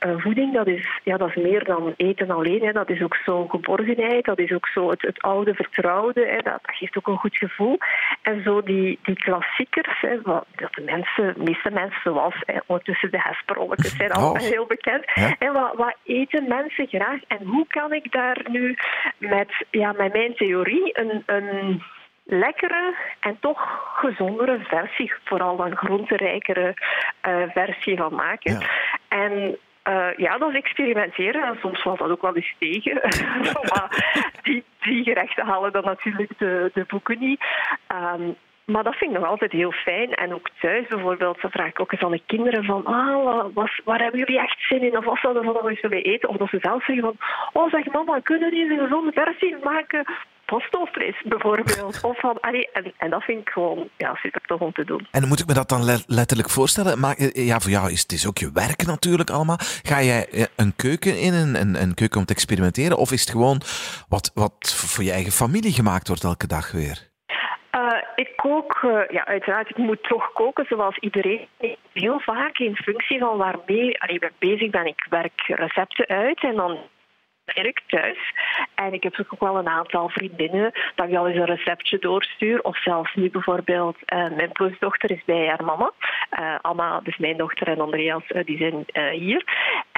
uh, 0.07 0.19
voeding? 0.19 0.55
Dat 0.55 0.67
is, 0.67 1.01
ja, 1.05 1.17
dat 1.17 1.29
is 1.29 1.43
meer 1.43 1.65
dan 1.65 1.95
eten 1.97 2.31
alleen. 2.31 2.63
Hè. 2.63 2.73
Dat 2.73 2.91
is 2.91 3.03
ook 3.03 3.17
zo 3.25 3.47
geborgenheid, 3.47 4.25
dat 4.25 4.39
is 4.39 4.53
ook 4.53 4.67
zo 4.67 4.91
het, 4.91 5.03
het 5.03 5.23
oude 5.23 5.55
vertrouwde. 5.55 6.27
Hè. 6.27 6.37
Dat, 6.37 6.59
dat, 6.63 6.77
geeft 6.77 6.97
ook 6.97 7.07
een 7.07 7.19
goed 7.19 7.37
gevoel. 7.37 7.79
En 8.23 8.43
zo 8.43 8.63
die, 8.63 8.99
die 9.03 9.17
klassiekers, 9.17 10.01
hè, 10.01 10.21
wat, 10.23 10.47
dat 10.57 10.75
de 10.75 10.83
mensen, 10.83 11.35
meeste 11.37 11.71
mensen 11.71 12.01
zoals 12.03 12.35
hè, 12.47 12.59
ondertussen 12.67 13.11
de 13.11 13.21
hesperolletjes 13.21 13.97
zijn 13.97 14.13
al 14.13 14.31
oh. 14.31 14.39
heel 14.39 14.67
bekend. 14.67 14.88
En 15.39 15.53
wat, 15.53 15.75
wat 15.75 15.97
eten 16.05 16.49
mensen 16.49 16.87
graag? 16.87 17.21
En 17.29 17.47
hoe 17.47 17.67
kan 17.69 17.93
ik 17.93 18.13
daar 18.13 18.45
nu 18.51 18.77
met, 19.19 19.67
ja, 19.71 19.93
met 19.93 20.13
mijn 20.13 20.35
theorie 20.35 20.99
een, 21.01 21.23
een 21.27 21.83
lekkere 22.25 22.95
en 23.21 23.37
toch 23.41 23.61
gezondere 23.95 24.59
versie, 24.59 25.13
vooral 25.25 25.67
een 25.67 25.77
groenterijkere 25.77 26.77
uh, 27.29 27.43
versie 27.49 27.97
van 27.97 28.15
maken. 28.15 28.67
En 29.09 29.59
uh, 29.89 30.09
ja, 30.17 30.39
dat 30.39 30.49
is 30.51 30.57
experimenteren 30.57 31.43
en 31.43 31.57
soms 31.61 31.83
valt 31.83 31.99
dat 31.99 32.11
ook 32.11 32.23
wel 32.23 32.37
eens 32.37 32.55
tegen. 32.59 33.01
maar 33.73 34.23
die, 34.43 34.65
die 34.81 35.05
gerechten 35.05 35.47
halen 35.47 35.73
dan 35.73 35.85
natuurlijk 35.85 36.39
de, 36.39 36.71
de 36.75 36.85
boeken 36.89 37.19
niet. 37.19 37.45
Um, 37.93 38.37
maar 38.73 38.85
dat 38.85 38.95
vind 38.95 39.11
ik 39.13 39.19
nog 39.19 39.29
altijd 39.29 39.53
heel 39.53 39.73
fijn. 39.73 40.15
En 40.15 40.35
ook 40.35 40.49
thuis 40.61 40.87
bijvoorbeeld, 40.89 41.41
dan 41.41 41.51
vraag 41.51 41.69
ik 41.69 41.81
ook 41.81 41.93
eens 41.93 42.03
aan 42.03 42.11
de 42.11 42.23
kinderen 42.27 42.65
van 42.65 42.85
ah, 42.85 43.45
was, 43.55 43.81
waar 43.85 44.01
hebben 44.01 44.21
jullie 44.21 44.41
echt 44.41 44.67
zin 44.69 44.83
in? 44.83 44.97
Of 44.97 45.05
wat 45.05 45.19
zouden 45.19 45.43
we 45.43 45.53
nog 45.53 45.69
eens 45.69 45.81
willen 45.81 46.03
eten? 46.03 46.29
Of 46.29 46.37
dat 46.37 46.49
ze 46.49 46.59
zelf 46.61 46.85
zeggen 46.85 47.05
van 47.05 47.17
oh 47.63 47.71
zeg 47.71 47.93
mama, 47.93 48.21
kunnen 48.21 48.57
jullie 48.57 48.73
een 48.73 48.85
gezonde 48.85 49.13
versie 49.13 49.57
maken? 49.63 50.05
Postofvlees 50.45 51.23
bijvoorbeeld. 51.25 52.01
Of 52.11 52.19
van, 52.19 52.41
allee, 52.41 52.69
en, 52.73 52.93
en 52.97 53.11
dat 53.11 53.23
vind 53.23 53.41
ik 53.41 53.49
gewoon 53.49 53.89
ja, 53.97 54.15
super 54.15 54.41
tof 54.41 54.61
om 54.61 54.73
te 54.73 54.85
doen. 54.85 55.07
En 55.11 55.29
moet 55.29 55.41
ik 55.41 55.47
me 55.47 55.55
dat 55.55 55.69
dan 55.69 56.03
letterlijk 56.07 56.51
voorstellen? 56.51 57.01
Maar 57.01 57.17
eh, 57.17 57.47
ja, 57.47 57.61
voor 57.61 57.71
jou 57.71 57.91
is 57.91 58.03
het 58.03 58.13
is 58.13 58.27
ook 58.27 58.39
je 58.39 58.51
werk 58.53 58.87
natuurlijk 58.87 59.31
allemaal. 59.31 59.59
Ga 59.83 60.03
jij 60.03 60.29
eh, 60.29 60.45
een 60.57 60.77
keuken 60.77 61.21
in, 61.21 61.35
een, 61.35 61.61
een, 61.61 61.83
een 61.83 61.95
keuken 61.95 62.21
om 62.21 62.27
te 62.27 62.35
experimenteren? 62.35 62.97
Of 62.97 63.13
is 63.13 63.21
het 63.21 63.31
gewoon 63.31 63.61
wat, 64.09 64.31
wat 64.35 64.75
voor 64.93 65.05
je 65.05 65.13
eigen 65.13 65.33
familie 65.33 65.73
gemaakt 65.73 66.09
wordt 66.09 66.25
elke 66.25 66.47
dag 66.47 66.73
weer? 66.73 67.08
Ik 68.25 68.37
kook, 68.37 68.83
uh, 68.85 69.01
ja, 69.09 69.27
uiteraard, 69.27 69.71
ik 69.71 69.77
moet 69.77 70.03
toch 70.03 70.33
koken 70.33 70.65
zoals 70.69 70.97
iedereen. 70.99 71.49
Heel 71.93 72.21
vaak 72.21 72.59
in 72.59 72.77
functie 72.77 73.19
van 73.19 73.37
waarmee 73.37 73.97
ik 74.07 74.21
ben 74.21 74.33
bezig 74.39 74.71
ben. 74.71 74.87
Ik 74.87 75.07
werk 75.11 75.43
recepten 75.47 76.07
uit 76.07 76.43
en 76.43 76.55
dan 76.55 76.79
werk 77.55 77.83
thuis. 77.87 78.19
En 78.75 78.93
ik 78.93 79.03
heb 79.03 79.27
ook 79.31 79.41
wel 79.41 79.59
een 79.59 79.69
aantal 79.69 80.09
vriendinnen 80.09 80.73
dat 80.95 81.09
ik 81.09 81.17
al 81.17 81.29
eens 81.29 81.37
een 81.37 81.57
receptje 81.57 81.99
doorstuur. 81.99 82.63
Of 82.63 82.83
zelfs 82.83 83.15
nu 83.15 83.31
bijvoorbeeld, 83.31 83.97
uh, 84.15 84.31
mijn 84.31 84.53
plusdochter 84.53 85.11
is 85.11 85.25
bij 85.25 85.47
haar 85.47 85.65
mama. 85.65 85.93
Uh, 86.41 86.55
Anna, 86.61 87.01
dus 87.01 87.17
mijn 87.17 87.37
dochter 87.37 87.69
en 87.69 87.81
Andreas, 87.81 88.23
die 88.45 88.59
zijn 88.59 88.85
hier. 89.11 89.45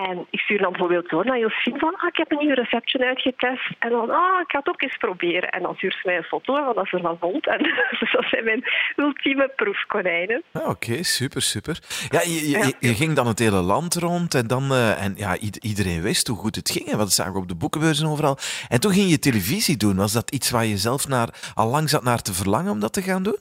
En 0.08 0.26
ik 0.30 0.40
stuur 0.40 0.58
dan 0.58 0.70
bijvoorbeeld 0.70 1.08
door 1.08 1.24
naar 1.24 1.38
Josfien 1.38 1.78
van, 1.78 1.94
ah, 1.96 2.08
ik 2.08 2.16
heb 2.16 2.30
een 2.30 2.38
nieuw 2.38 2.54
receptje 2.54 3.06
uitgetest. 3.06 3.70
En 3.78 3.90
dan, 3.90 4.10
ah, 4.10 4.40
ik 4.40 4.50
ga 4.50 4.58
het 4.58 4.68
ook 4.68 4.82
eens 4.82 4.96
proberen. 4.96 5.50
En 5.50 5.62
dan 5.62 5.74
stuurt 5.74 5.94
ze 5.94 6.00
mij 6.04 6.16
een 6.16 6.22
foto 6.22 6.54
van 6.54 6.74
wat 6.74 6.88
ze 6.88 6.96
ervan 6.96 7.16
vond. 7.20 7.46
En 7.46 7.58
dus 8.00 8.12
dat 8.12 8.24
zijn 8.24 8.44
mijn 8.44 8.64
ultieme 8.96 9.52
proefkonijnen. 9.56 10.42
Ah, 10.52 10.68
Oké, 10.68 11.02
super, 11.02 11.42
super. 11.42 11.78
Ja, 12.08 12.20
je, 12.20 12.48
je, 12.50 12.74
je, 12.80 12.94
ging 12.94 13.12
dan 13.12 13.26
het 13.26 13.38
hele 13.38 13.60
land 13.60 13.94
rond 13.94 14.34
en, 14.34 14.46
dan, 14.46 14.72
uh, 14.72 15.04
en 15.04 15.12
ja, 15.16 15.36
iedereen 15.60 16.02
wist 16.02 16.26
hoe 16.26 16.36
goed 16.36 16.56
het 16.56 16.70
ging. 16.70 16.86
En 16.86 16.98
wat 16.98 17.12
zagen 17.12 17.32
we 17.32 17.38
op 17.38 17.48
de 17.48 17.56
boekenbeurzen 17.56 18.08
overal. 18.08 18.38
En 18.68 18.80
toen 18.80 18.92
ging 18.92 19.10
je 19.10 19.18
televisie 19.18 19.76
doen. 19.76 19.96
Was 19.96 20.12
dat 20.12 20.30
iets 20.30 20.50
waar 20.50 20.64
je 20.64 20.76
zelf 20.76 21.08
naar, 21.08 21.28
al 21.54 21.68
lang 21.68 21.88
zat 21.88 22.02
naar 22.02 22.22
te 22.22 22.34
verlangen 22.34 22.72
om 22.72 22.80
dat 22.80 22.92
te 22.92 23.02
gaan 23.02 23.22
doen? 23.22 23.38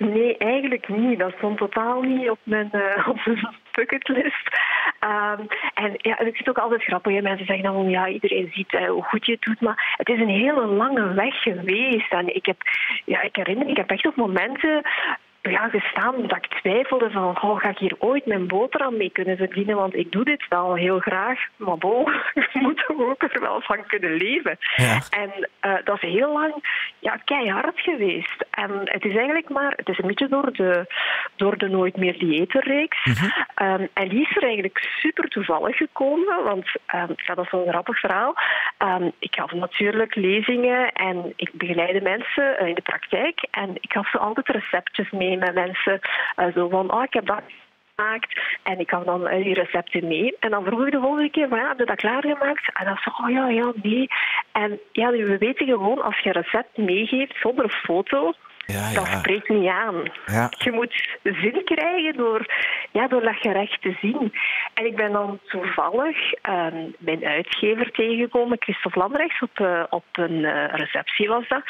Nee, 0.00 0.36
eigenlijk 0.36 0.88
niet. 0.88 1.18
Dat 1.18 1.32
stond 1.36 1.58
totaal 1.58 2.02
niet 2.02 2.30
op 2.30 2.38
mijn, 2.42 2.70
uh, 2.72 3.08
op 3.12 3.20
mijn 3.24 3.38
bucketlist. 3.80 4.46
Um, 5.04 5.46
en 5.74 5.92
ja, 5.96 6.18
ik 6.18 6.36
het 6.36 6.48
ook 6.48 6.58
altijd 6.58 6.82
grappig. 6.82 7.22
Mensen 7.22 7.46
zeggen 7.46 7.64
dan, 7.64 7.90
ja, 7.90 8.08
iedereen 8.08 8.50
ziet 8.52 8.72
uh, 8.72 8.88
hoe 8.88 9.02
goed 9.02 9.26
je 9.26 9.32
het 9.32 9.42
doet. 9.42 9.60
Maar 9.60 9.94
het 9.96 10.08
is 10.08 10.20
een 10.20 10.38
hele 10.44 10.66
lange 10.66 11.14
weg 11.14 11.42
geweest. 11.42 12.12
En 12.12 12.34
ik, 12.34 12.46
heb, 12.46 12.56
ja, 13.04 13.22
ik 13.22 13.36
herinner 13.36 13.68
ik 13.68 13.76
heb 13.76 13.90
echt 13.90 14.06
op 14.06 14.16
momenten 14.16 14.82
ja, 15.42 15.68
gestaan 15.68 16.26
dat 16.26 16.36
ik 16.36 16.58
twijfelde 16.60 17.10
van, 17.10 17.42
oh, 17.42 17.60
ga 17.60 17.68
ik 17.68 17.78
hier 17.78 17.94
ooit 17.98 18.26
mijn 18.26 18.46
boterham 18.46 18.96
mee 18.96 19.10
kunnen 19.10 19.36
verdienen? 19.36 19.76
Want 19.76 19.94
ik 19.94 20.12
doe 20.12 20.24
dit 20.24 20.48
wel 20.48 20.74
heel 20.74 20.98
graag, 20.98 21.38
maar 21.56 21.78
bon, 21.78 22.04
je 22.52 22.58
moet 22.60 22.84
er 22.88 23.08
ook 23.08 23.22
er 23.22 23.40
wel 23.40 23.60
van 23.60 23.86
kunnen 23.86 24.12
leven. 24.12 24.58
Ja. 24.76 25.00
En 25.10 25.48
uh, 25.66 25.74
dat 25.84 26.02
is 26.02 26.10
heel 26.10 26.32
lang 26.32 26.54
ja, 26.98 27.16
keihard 27.24 27.80
geweest. 27.80 28.44
En 28.50 28.70
het 28.84 29.04
is 29.04 29.14
eigenlijk 29.14 29.48
maar, 29.48 29.72
het 29.76 29.88
is 29.88 29.98
een 29.98 30.06
beetje 30.06 30.28
door 30.28 30.52
de, 30.52 30.86
door 31.36 31.58
de 31.58 31.68
Nooit 31.68 31.96
meer 31.96 32.18
dieetenreeks. 32.18 33.04
Mm 33.04 33.14
-hmm. 33.14 33.66
um, 33.66 33.88
en 33.92 34.08
die 34.08 34.20
is 34.20 34.36
er 34.36 34.42
eigenlijk 34.42 34.78
super 34.98 35.28
toevallig 35.28 35.76
gekomen, 35.76 36.44
want 36.44 36.66
um, 36.94 37.14
ja, 37.16 37.34
dat 37.34 37.44
is 37.44 37.50
wel 37.50 37.66
een 37.66 37.72
grappig 37.72 37.98
verhaal. 37.98 38.34
Um, 38.78 39.12
ik 39.18 39.34
gaf 39.34 39.52
natuurlijk 39.52 40.14
lezingen 40.14 40.92
en 40.92 41.32
ik 41.36 41.50
begeleide 41.52 42.00
mensen 42.00 42.56
uh, 42.60 42.68
in 42.68 42.74
de 42.74 42.80
praktijk 42.80 43.46
en 43.50 43.76
ik 43.80 43.92
gaf 43.92 44.10
ze 44.10 44.18
altijd 44.18 44.48
receptjes 44.48 45.10
mee 45.10 45.29
met 45.38 45.54
mensen. 45.54 46.00
Uh, 46.36 46.46
zo 46.54 46.68
van, 46.68 46.92
oh, 46.92 47.02
ik 47.02 47.12
heb 47.12 47.26
dat 47.26 47.42
gemaakt 47.94 48.40
en 48.62 48.78
ik 48.78 48.90
had 48.90 49.04
dan 49.04 49.28
die 49.28 49.54
recepten 49.54 50.08
mee. 50.08 50.36
En 50.40 50.50
dan 50.50 50.64
vroeg 50.64 50.86
ik 50.86 50.92
de 50.92 51.00
volgende 51.00 51.30
keer 51.30 51.48
van, 51.48 51.58
ja, 51.58 51.68
heb 51.68 51.78
je 51.78 51.84
dat 51.84 51.96
klaargemaakt? 51.96 52.70
En 52.72 52.84
dan 52.84 52.96
zei 52.96 53.16
oh 53.18 53.30
ja, 53.30 53.48
ja, 53.48 53.72
nee. 53.82 54.08
En 54.52 54.80
ja, 54.92 55.10
we 55.10 55.38
weten 55.38 55.66
gewoon, 55.66 56.02
als 56.02 56.18
je 56.18 56.28
een 56.28 56.42
recept 56.42 56.76
meegeeft 56.76 57.36
zonder 57.40 57.68
foto, 57.68 58.32
ja, 58.66 58.88
ja. 58.88 58.94
dat 58.94 59.06
spreekt 59.06 59.48
niet 59.48 59.68
aan. 59.68 60.02
Ja. 60.26 60.50
Je 60.58 60.72
moet 60.72 61.18
zin 61.22 61.64
krijgen 61.64 62.16
door, 62.16 62.46
ja, 62.90 63.08
door 63.08 63.22
dat 63.22 63.36
gerecht 63.36 63.82
te 63.82 63.96
zien. 64.00 64.32
En 64.80 64.86
ik 64.86 64.96
ben 64.96 65.12
dan 65.12 65.38
toevallig 65.44 66.32
um, 66.48 66.94
mijn 66.98 67.24
uitgever 67.24 67.90
tegengekomen, 67.90 68.56
Christophe 68.60 68.98
Lambrechts, 68.98 69.42
op, 69.42 69.58
uh, 69.58 69.84
op 69.90 70.04
een 70.12 70.38
uh, 70.38 70.66
receptie 70.66 71.28
was 71.28 71.48
dat. 71.48 71.62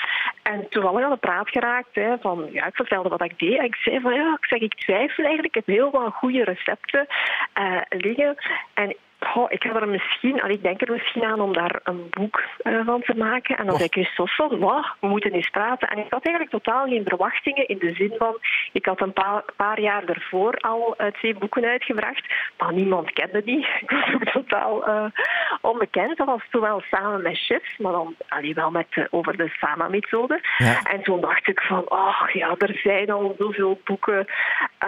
En 0.42 0.68
toevallig 0.68 1.04
aan 1.04 1.10
de 1.10 1.16
praat 1.16 1.48
geraakt, 1.48 1.94
hè, 1.94 2.18
van, 2.18 2.48
ja, 2.52 2.66
ik 2.66 2.74
vertelde 2.74 3.08
wat 3.08 3.24
ik 3.24 3.38
deed. 3.38 3.58
En 3.58 3.64
ik 3.64 3.74
zei 3.74 4.00
van, 4.00 4.14
ja, 4.14 4.36
ik 4.40 4.46
zeg, 4.46 4.60
ik 4.60 4.74
twijfel 4.74 5.24
eigenlijk, 5.24 5.56
ik 5.56 5.64
heb 5.64 5.76
heel 5.76 5.90
wat 5.90 6.12
goede 6.12 6.44
recepten 6.44 7.06
uh, 7.60 7.80
liggen. 7.88 8.36
En 8.74 8.96
Oh, 9.34 9.46
ik 9.48 9.62
heb 9.62 9.76
er 9.76 9.88
misschien, 9.88 10.50
ik 10.50 10.62
denk 10.62 10.80
er 10.80 10.92
misschien 10.92 11.24
aan 11.24 11.40
om 11.40 11.52
daar 11.52 11.80
een 11.82 12.06
boek 12.10 12.42
uh, 12.62 12.80
van 12.86 13.02
te 13.02 13.14
maken. 13.16 13.56
En 13.56 13.66
dan 13.66 13.76
zei 13.76 13.88
Christophe 13.88 14.34
van, 14.34 14.58
wow, 14.58 14.84
we 15.00 15.06
moeten 15.06 15.32
eens 15.32 15.50
praten. 15.50 15.88
En 15.88 15.98
ik 15.98 16.10
had 16.10 16.24
eigenlijk 16.24 16.64
totaal 16.64 16.86
geen 16.86 17.04
verwachtingen 17.06 17.68
in 17.68 17.78
de 17.78 17.94
zin 17.94 18.14
van, 18.18 18.38
ik 18.72 18.86
had 18.86 19.00
een 19.00 19.12
paar, 19.12 19.44
paar 19.56 19.80
jaar 19.80 20.04
ervoor 20.04 20.54
al 20.54 20.94
uh, 20.98 21.06
twee 21.06 21.34
boeken 21.34 21.64
uitgebracht, 21.64 22.32
maar 22.58 22.72
niemand 22.72 23.12
kende 23.12 23.42
die. 23.42 23.58
Ik 23.80 23.90
was 23.90 24.14
ook 24.14 24.24
totaal 24.24 24.88
uh, 24.88 25.04
onbekend. 25.60 26.16
Dat 26.16 26.26
was 26.26 26.42
toen 26.50 26.60
wel 26.60 26.82
samen 26.90 27.22
met 27.22 27.38
chefs, 27.38 27.78
maar 27.78 27.92
dan 27.92 28.14
allee, 28.28 28.54
wel 28.54 28.70
met, 28.70 28.86
over 29.10 29.36
de 29.36 29.48
SAMA-methode. 29.60 30.40
Ja. 30.56 30.82
En 30.82 31.02
toen 31.02 31.20
dacht 31.20 31.48
ik 31.48 31.60
van, 31.60 31.90
oh 31.90 32.28
ja, 32.32 32.54
er 32.58 32.80
zijn 32.82 33.10
al 33.10 33.34
zoveel 33.38 33.80
boeken. 33.84 34.26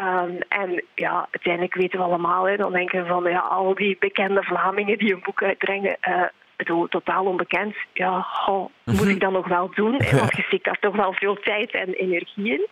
Um, 0.00 0.38
en 0.48 0.84
ja, 0.94 1.28
uiteindelijk 1.30 1.74
weten 1.74 1.98
we 1.98 2.04
allemaal, 2.04 2.44
hè, 2.48 2.56
dan 2.56 2.72
denken 2.72 3.02
we 3.02 3.08
van, 3.08 3.30
ja, 3.30 3.38
al 3.38 3.74
die 3.74 3.96
bekende 4.00 4.20
bekende 4.22 4.42
Vlamingen 4.42 4.98
die 4.98 5.12
een 5.12 5.22
boek 5.22 5.42
uitbrengen. 5.42 5.96
Uh, 6.08 6.82
totaal 6.88 7.24
onbekend. 7.24 7.74
Ja, 7.92 8.20
goh, 8.20 8.70
moet 8.84 9.08
ik 9.08 9.20
dat 9.20 9.32
nog 9.32 9.48
wel 9.48 9.70
doen? 9.74 9.90
Want 10.20 10.36
je 10.36 10.42
steekt 10.42 10.64
daar 10.64 10.78
toch 10.80 10.96
wel 10.96 11.12
veel 11.12 11.34
tijd 11.34 11.70
en 11.70 11.92
energie 11.92 12.52
in. 12.52 12.66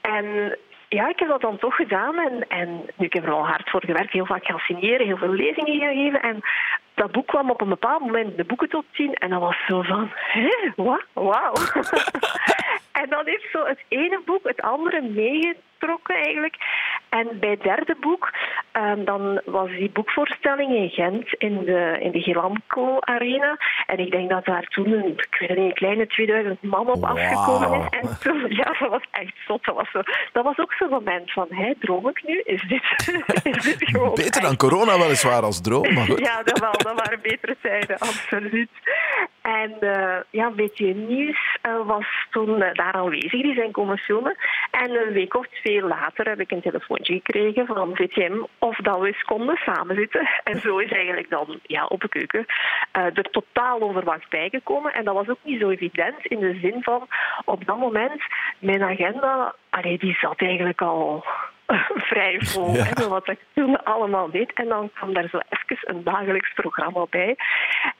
En 0.00 0.58
ja, 0.88 1.08
ik 1.08 1.18
heb 1.18 1.28
dat 1.28 1.40
dan 1.40 1.58
toch 1.58 1.76
gedaan. 1.76 2.18
En, 2.18 2.48
en 2.48 2.68
nu, 2.96 3.06
ik 3.06 3.12
heb 3.12 3.24
er 3.24 3.32
al 3.32 3.46
hard 3.46 3.70
voor 3.70 3.84
gewerkt, 3.84 4.12
heel 4.12 4.26
vaak 4.26 4.44
gaan 4.44 4.58
signeren, 4.58 5.06
heel 5.06 5.16
veel 5.16 5.32
lezingen 5.32 5.78
gegeven. 5.78 6.22
En 6.22 6.40
dat 6.94 7.12
boek 7.12 7.26
kwam 7.26 7.50
op 7.50 7.60
een 7.60 7.68
bepaald 7.68 8.00
moment 8.00 8.30
in 8.30 8.36
de 8.36 8.44
boeken 8.44 8.68
tot 8.68 8.84
zien. 8.92 9.14
En 9.14 9.30
dat 9.30 9.40
was 9.40 9.56
zo 9.66 9.82
van, 9.82 10.10
hé, 10.14 10.72
wat? 10.76 11.04
Wauw. 11.12 11.52
en 13.00 13.08
dan 13.08 13.22
heeft 13.24 13.50
zo 13.52 13.64
het 13.64 13.84
ene 13.88 14.20
boek 14.24 14.48
het 14.48 14.62
andere 14.62 15.00
meegetrokken 15.00 16.14
eigenlijk. 16.14 16.56
En 17.20 17.38
bij 17.40 17.50
het 17.50 17.62
derde 17.62 17.96
boek, 18.00 18.30
um, 18.72 19.04
dan 19.04 19.40
was 19.44 19.68
die 19.68 19.90
boekvoorstelling 19.90 20.74
in 20.74 20.88
Gent 20.88 21.32
in 21.32 21.64
de, 21.64 21.96
in 22.00 22.10
de 22.10 22.20
Gilamco 22.20 22.96
Arena. 23.00 23.56
En 23.86 23.98
ik 23.98 24.10
denk 24.10 24.30
dat 24.30 24.44
daar 24.44 24.66
toen 24.66 24.92
een, 24.92 25.08
ik 25.08 25.36
weet 25.38 25.48
niet, 25.48 25.58
een 25.58 25.74
kleine 25.74 26.06
2000 26.06 26.62
man 26.62 26.86
op 26.86 27.00
wow. 27.00 27.04
afgekomen 27.04 27.80
is. 27.80 27.98
En 28.00 28.18
toen, 28.20 28.46
ja, 28.60 28.76
dat 28.78 28.90
was 28.90 29.04
echt 29.10 29.34
zot. 29.46 29.64
Dat 29.64 29.74
was, 29.74 29.90
zo, 29.90 30.02
dat 30.32 30.44
was 30.44 30.58
ook 30.58 30.72
zo'n 30.72 30.88
moment 30.88 31.32
van, 31.32 31.46
hé, 31.50 31.72
droom 31.78 32.08
ik 32.08 32.22
nu? 32.26 32.40
Is 32.44 32.62
dit, 32.62 32.82
is 33.56 33.62
dit 33.64 33.88
gewoon 33.90 34.14
Beter 34.24 34.42
dan 34.42 34.56
corona 34.56 34.98
weliswaar 34.98 35.42
als 35.42 35.60
droom, 35.60 35.94
maar 35.94 36.04
goed. 36.04 36.18
ja, 36.18 36.42
dat, 36.42 36.58
wel, 36.58 36.72
dat 36.72 37.00
waren 37.00 37.20
betere 37.22 37.56
tijden, 37.60 37.98
absoluut. 37.98 38.70
En 39.42 39.76
uh, 39.80 40.16
ja, 40.30 40.46
een 40.46 40.54
beetje 40.54 40.94
nieuws 40.94 41.53
was 41.72 42.26
toen 42.30 42.48
uh, 42.48 42.72
daar 42.72 42.92
aanwezig, 42.92 43.42
die 43.42 43.54
zijn 43.54 43.70
komen 43.70 43.98
filmen. 43.98 44.36
En 44.70 44.90
een 44.90 45.12
week 45.12 45.34
of 45.34 45.46
twee 45.46 45.82
later 45.82 46.28
heb 46.28 46.40
ik 46.40 46.50
een 46.50 46.60
telefoontje 46.60 47.14
gekregen 47.14 47.66
van 47.66 47.96
VTM 47.96 48.42
of 48.58 48.76
dat 48.76 48.98
we 48.98 49.06
eens 49.06 49.22
konden 49.22 49.56
samenzitten. 49.56 50.28
En 50.44 50.60
zo 50.60 50.78
is 50.78 50.90
eigenlijk 50.90 51.30
dan 51.30 51.58
ja, 51.62 51.86
op 51.86 52.00
de 52.00 52.08
keuken 52.08 52.46
er 52.92 53.30
totaal 53.30 53.78
onverwacht 53.78 54.28
bijgekomen. 54.28 54.94
En 54.94 55.04
dat 55.04 55.14
was 55.14 55.28
ook 55.28 55.38
niet 55.42 55.60
zo 55.60 55.68
evident 55.68 56.26
in 56.26 56.40
de 56.40 56.58
zin 56.62 56.82
van 56.82 57.06
op 57.44 57.66
dat 57.66 57.78
moment 57.78 58.22
mijn 58.58 58.82
agenda, 58.82 59.54
allee, 59.70 59.98
die 59.98 60.16
zat 60.20 60.40
eigenlijk 60.40 60.82
al 60.82 61.24
vrij 62.10 62.40
vol. 62.40 62.72
Ja. 62.72 63.08
wat 63.08 63.28
ik 63.28 63.38
toen 63.54 63.84
allemaal 63.84 64.30
deed. 64.30 64.52
En 64.52 64.68
dan 64.68 64.90
kwam 64.94 65.12
daar 65.12 65.28
zo 65.28 65.38
even 65.48 65.94
een 65.94 66.04
dagelijks 66.04 66.52
programma 66.54 67.06
bij. 67.10 67.36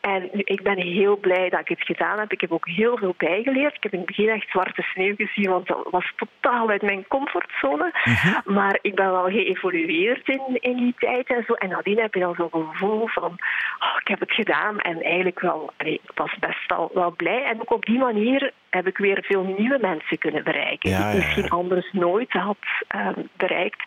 En 0.04 0.28
ik 0.32 0.62
ben 0.62 0.78
heel 0.78 1.16
blij 1.16 1.48
dat 1.48 1.60
ik 1.60 1.68
het 1.68 1.82
gedaan 1.82 2.18
heb. 2.18 2.32
Ik 2.32 2.40
heb 2.40 2.52
ook 2.52 2.68
heel 2.68 2.96
veel 2.96 3.14
bijgeleerd. 3.16 3.76
Ik 3.76 3.82
heb 3.82 3.92
in 3.92 3.98
het 3.98 4.06
begin 4.06 4.28
echt 4.28 4.50
zwarte 4.50 4.82
sneeuw 4.82 5.14
gezien, 5.16 5.50
want 5.50 5.66
dat 5.66 5.86
was 5.90 6.12
totaal 6.16 6.68
uit 6.68 6.82
mijn 6.82 7.04
comfortzone. 7.08 7.92
Mhm. 8.04 8.54
Maar 8.54 8.78
ik 8.82 8.94
ben 8.94 9.10
wel 9.10 9.24
geëvolueerd 9.30 10.28
in, 10.28 10.42
in 10.60 10.76
die 10.76 10.94
tijd 10.98 11.26
en 11.26 11.44
zo. 11.46 11.52
En 11.52 11.68
nadien 11.68 12.00
heb 12.00 12.14
je 12.14 12.20
dan 12.20 12.34
zo'n 12.34 12.50
gevoel 12.50 13.08
van, 13.08 13.30
oh, 13.78 13.96
ik 14.00 14.08
heb 14.08 14.20
het 14.20 14.32
gedaan. 14.32 14.78
En 14.78 15.02
eigenlijk 15.02 15.40
wel, 15.40 15.72
ik 15.78 16.00
was 16.14 16.36
best 16.40 16.66
wel, 16.66 16.90
wel 16.94 17.10
blij. 17.10 17.44
En 17.44 17.60
ook 17.60 17.72
op 17.72 17.84
die 17.84 17.98
manier 17.98 18.52
heb 18.70 18.86
ik 18.86 18.98
weer 18.98 19.18
veel 19.22 19.54
nieuwe 19.58 19.78
mensen 19.80 20.18
kunnen 20.18 20.44
bereiken. 20.44 20.90
Ja, 20.90 21.10
die 21.10 21.20
ik 21.20 21.26
misschien 21.26 21.50
anders 21.50 21.92
nooit 21.92 22.32
had 22.32 22.56
um, 22.96 23.28
bereikt. 23.36 23.82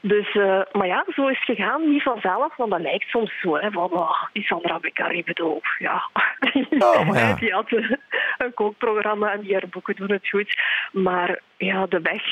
Dus, 0.00 0.34
uh, 0.34 0.60
maar 0.72 0.86
ja, 0.86 1.04
zo 1.08 1.26
is 1.26 1.42
het 1.44 1.56
gegaan. 1.56 1.90
Niet 1.90 2.02
vanzelf, 2.02 2.56
want 2.56 2.70
dat 2.70 2.80
lijkt 2.80 3.08
soms 3.08 3.40
zo. 3.40 3.56
Hè, 3.56 3.70
van, 3.70 3.90
oh, 3.90 4.22
die 4.32 4.44
Sandra 4.44 4.78
Beccari 4.78 5.24
bedoel, 5.24 5.61
ja. 5.78 6.10
Oh, 6.78 7.08
ja. 7.14 7.34
die 7.34 7.52
had 7.52 7.70
een 8.38 8.54
kookprogramma 8.54 9.32
en 9.32 9.40
die 9.40 9.52
haar 9.52 9.68
boeken 9.70 9.96
doen 9.96 10.10
het 10.12 10.28
goed. 10.28 10.58
Maar 10.92 11.40
ja, 11.56 11.86
de 11.86 12.00
weg 12.00 12.22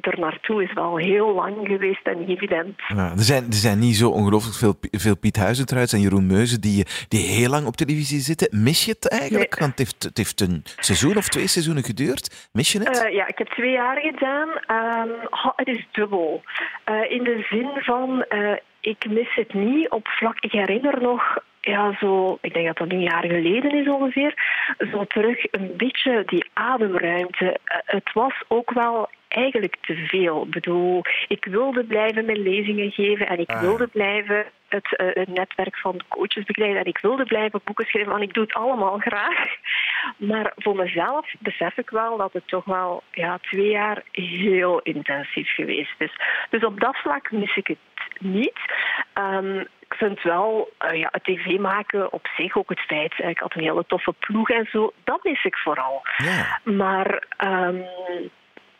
er 0.00 0.18
naartoe 0.18 0.62
is 0.62 0.72
wel 0.72 0.96
heel 0.96 1.34
lang 1.34 1.56
geweest 1.62 2.06
en 2.06 2.26
evident. 2.26 2.80
Ja, 2.88 3.10
er, 3.10 3.22
zijn, 3.22 3.44
er 3.44 3.52
zijn 3.52 3.78
niet 3.78 3.96
zo 3.96 4.10
ongelooflijk 4.10 4.56
veel, 4.56 4.74
veel 4.90 5.16
Piet 5.16 5.36
Huizentruids 5.36 5.92
en 5.92 6.00
Jeroen 6.00 6.26
Meuzen 6.26 6.60
die, 6.60 6.86
die 7.08 7.20
heel 7.20 7.50
lang 7.50 7.66
op 7.66 7.76
televisie 7.76 8.20
zitten. 8.20 8.62
Mis 8.62 8.84
je 8.84 8.90
het 8.90 9.08
eigenlijk? 9.08 9.50
Nee. 9.50 9.60
Want 9.60 9.70
het 9.70 9.78
heeft, 9.78 10.02
het 10.02 10.16
heeft 10.16 10.40
een 10.40 10.62
seizoen 10.76 11.16
of 11.16 11.28
twee 11.28 11.46
seizoenen 11.46 11.84
geduurd. 11.84 12.48
Mis 12.52 12.72
je 12.72 12.78
het? 12.78 13.04
Uh, 13.04 13.14
ja, 13.14 13.26
ik 13.26 13.38
heb 13.38 13.48
twee 13.48 13.72
jaar 13.72 14.00
gedaan. 14.00 14.48
Oh, 15.30 15.52
het 15.56 15.68
is 15.68 15.86
dubbel. 15.92 16.42
Uh, 16.90 17.10
in 17.10 17.24
de 17.24 17.46
zin 17.50 17.70
van, 17.74 18.24
uh, 18.28 18.56
ik 18.80 19.08
mis 19.08 19.34
het 19.34 19.54
niet 19.54 19.90
op 19.90 20.08
vlak... 20.08 20.40
Ik 20.40 20.52
herinner 20.52 21.02
nog 21.02 21.38
ja, 21.66 21.96
zo, 21.98 22.38
ik 22.40 22.54
denk 22.54 22.66
dat 22.66 22.76
dat 22.76 22.92
een 22.92 23.02
jaar 23.02 23.24
geleden 23.24 23.70
is 23.70 23.88
ongeveer, 23.88 24.34
zo 24.92 25.04
terug 25.04 25.38
een 25.50 25.72
beetje 25.76 26.22
die 26.26 26.50
ademruimte. 26.52 27.58
Het 27.64 28.12
was 28.12 28.34
ook 28.48 28.70
wel 28.70 29.08
eigenlijk 29.36 29.76
te 29.80 29.94
veel. 29.94 30.42
Ik 30.42 30.50
bedoel, 30.50 31.02
ik 31.28 31.44
wilde 31.44 31.84
blijven 31.84 32.24
mijn 32.24 32.42
lezingen 32.42 32.90
geven 32.90 33.26
en 33.26 33.38
ik 33.38 33.50
ah. 33.50 33.60
wilde 33.60 33.86
blijven 33.86 34.44
het, 34.68 34.96
uh, 34.96 35.06
het, 35.12 35.28
netwerk 35.28 35.78
van 35.78 36.00
coaches 36.08 36.44
begeleiden 36.44 36.82
en 36.82 36.88
ik 36.88 36.98
wilde 36.98 37.24
blijven 37.24 37.60
boeken 37.64 37.86
schrijven, 37.86 38.12
want 38.12 38.22
ik 38.22 38.34
doe 38.34 38.44
het 38.44 38.54
allemaal 38.54 38.98
graag. 38.98 39.44
Maar 40.16 40.52
voor 40.56 40.76
mezelf 40.76 41.34
besef 41.38 41.76
ik 41.76 41.90
wel 41.90 42.16
dat 42.16 42.32
het 42.32 42.48
toch 42.48 42.64
wel 42.64 43.02
ja, 43.10 43.38
twee 43.38 43.70
jaar 43.70 44.02
heel 44.12 44.80
intensief 44.80 45.54
geweest 45.54 45.94
is. 45.98 46.12
Dus 46.50 46.64
op 46.64 46.80
dat 46.80 46.96
vlak 46.96 47.30
mis 47.30 47.56
ik 47.56 47.66
het 47.66 47.78
niet. 48.18 48.58
Um, 49.14 49.66
ik 49.88 49.94
vind 49.94 50.22
wel 50.22 50.70
uh, 50.84 50.98
ja, 50.98 51.08
het 51.12 51.24
tv 51.24 51.58
maken 51.58 52.12
op 52.12 52.26
zich, 52.36 52.56
ook 52.56 52.68
het 52.68 52.80
feit, 52.80 53.18
uh, 53.18 53.28
ik 53.28 53.38
had 53.38 53.54
een 53.54 53.62
hele 53.62 53.84
toffe 53.86 54.12
ploeg 54.18 54.50
en 54.50 54.68
zo, 54.70 54.92
dat 55.04 55.24
mis 55.24 55.44
ik 55.44 55.56
vooral. 55.56 56.02
Ja. 56.16 56.60
Maar 56.64 57.22
um, 57.44 57.84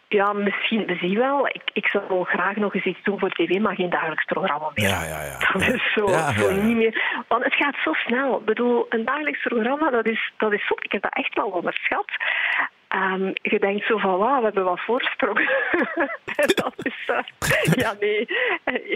ja, 0.08 0.32
misschien, 0.32 0.86
we 0.86 0.94
zien 0.94 1.18
wel. 1.18 1.46
Ik, 1.46 1.62
ik 1.72 1.86
zou 1.86 2.24
graag 2.24 2.56
nog 2.56 2.74
eens 2.74 2.84
iets 2.84 3.02
doen 3.02 3.18
voor 3.18 3.30
tv, 3.30 3.58
maar 3.58 3.74
geen 3.74 3.90
dagelijks 3.90 4.24
programma 4.24 4.70
meer. 4.74 4.88
Ja, 4.88 5.04
ja, 5.04 5.22
ja. 5.22 5.38
Dat 5.52 5.74
is 5.74 5.92
zo, 5.92 6.10
Ja, 6.10 6.32
zo 6.32 6.48
ja, 6.48 6.56
ja. 6.56 6.62
niet 6.62 6.76
meer. 6.76 7.24
Want 7.28 7.44
het 7.44 7.54
gaat 7.54 7.76
zo 7.84 7.92
snel. 7.92 8.38
Ik 8.38 8.44
bedoel, 8.44 8.86
een 8.88 9.04
dagelijks 9.04 9.42
programma, 9.42 9.90
dat 9.90 10.06
is, 10.06 10.32
dat 10.36 10.52
is 10.52 10.66
zot. 10.66 10.84
Ik 10.84 10.92
heb 10.92 11.02
dat 11.02 11.14
echt 11.14 11.34
wel 11.34 11.48
onderschat. 11.48 12.10
Ehm, 12.96 13.30
je 13.42 13.58
denkt 13.58 13.86
zo 13.86 13.98
van, 13.98 14.18
wauw, 14.18 14.38
we 14.38 14.44
hebben 14.44 14.64
wat 14.64 14.80
voorsprong. 14.80 15.38
dat 16.62 16.74
is, 16.82 16.98
eh, 17.06 17.72
ja 17.74 17.94
nee, 18.00 18.26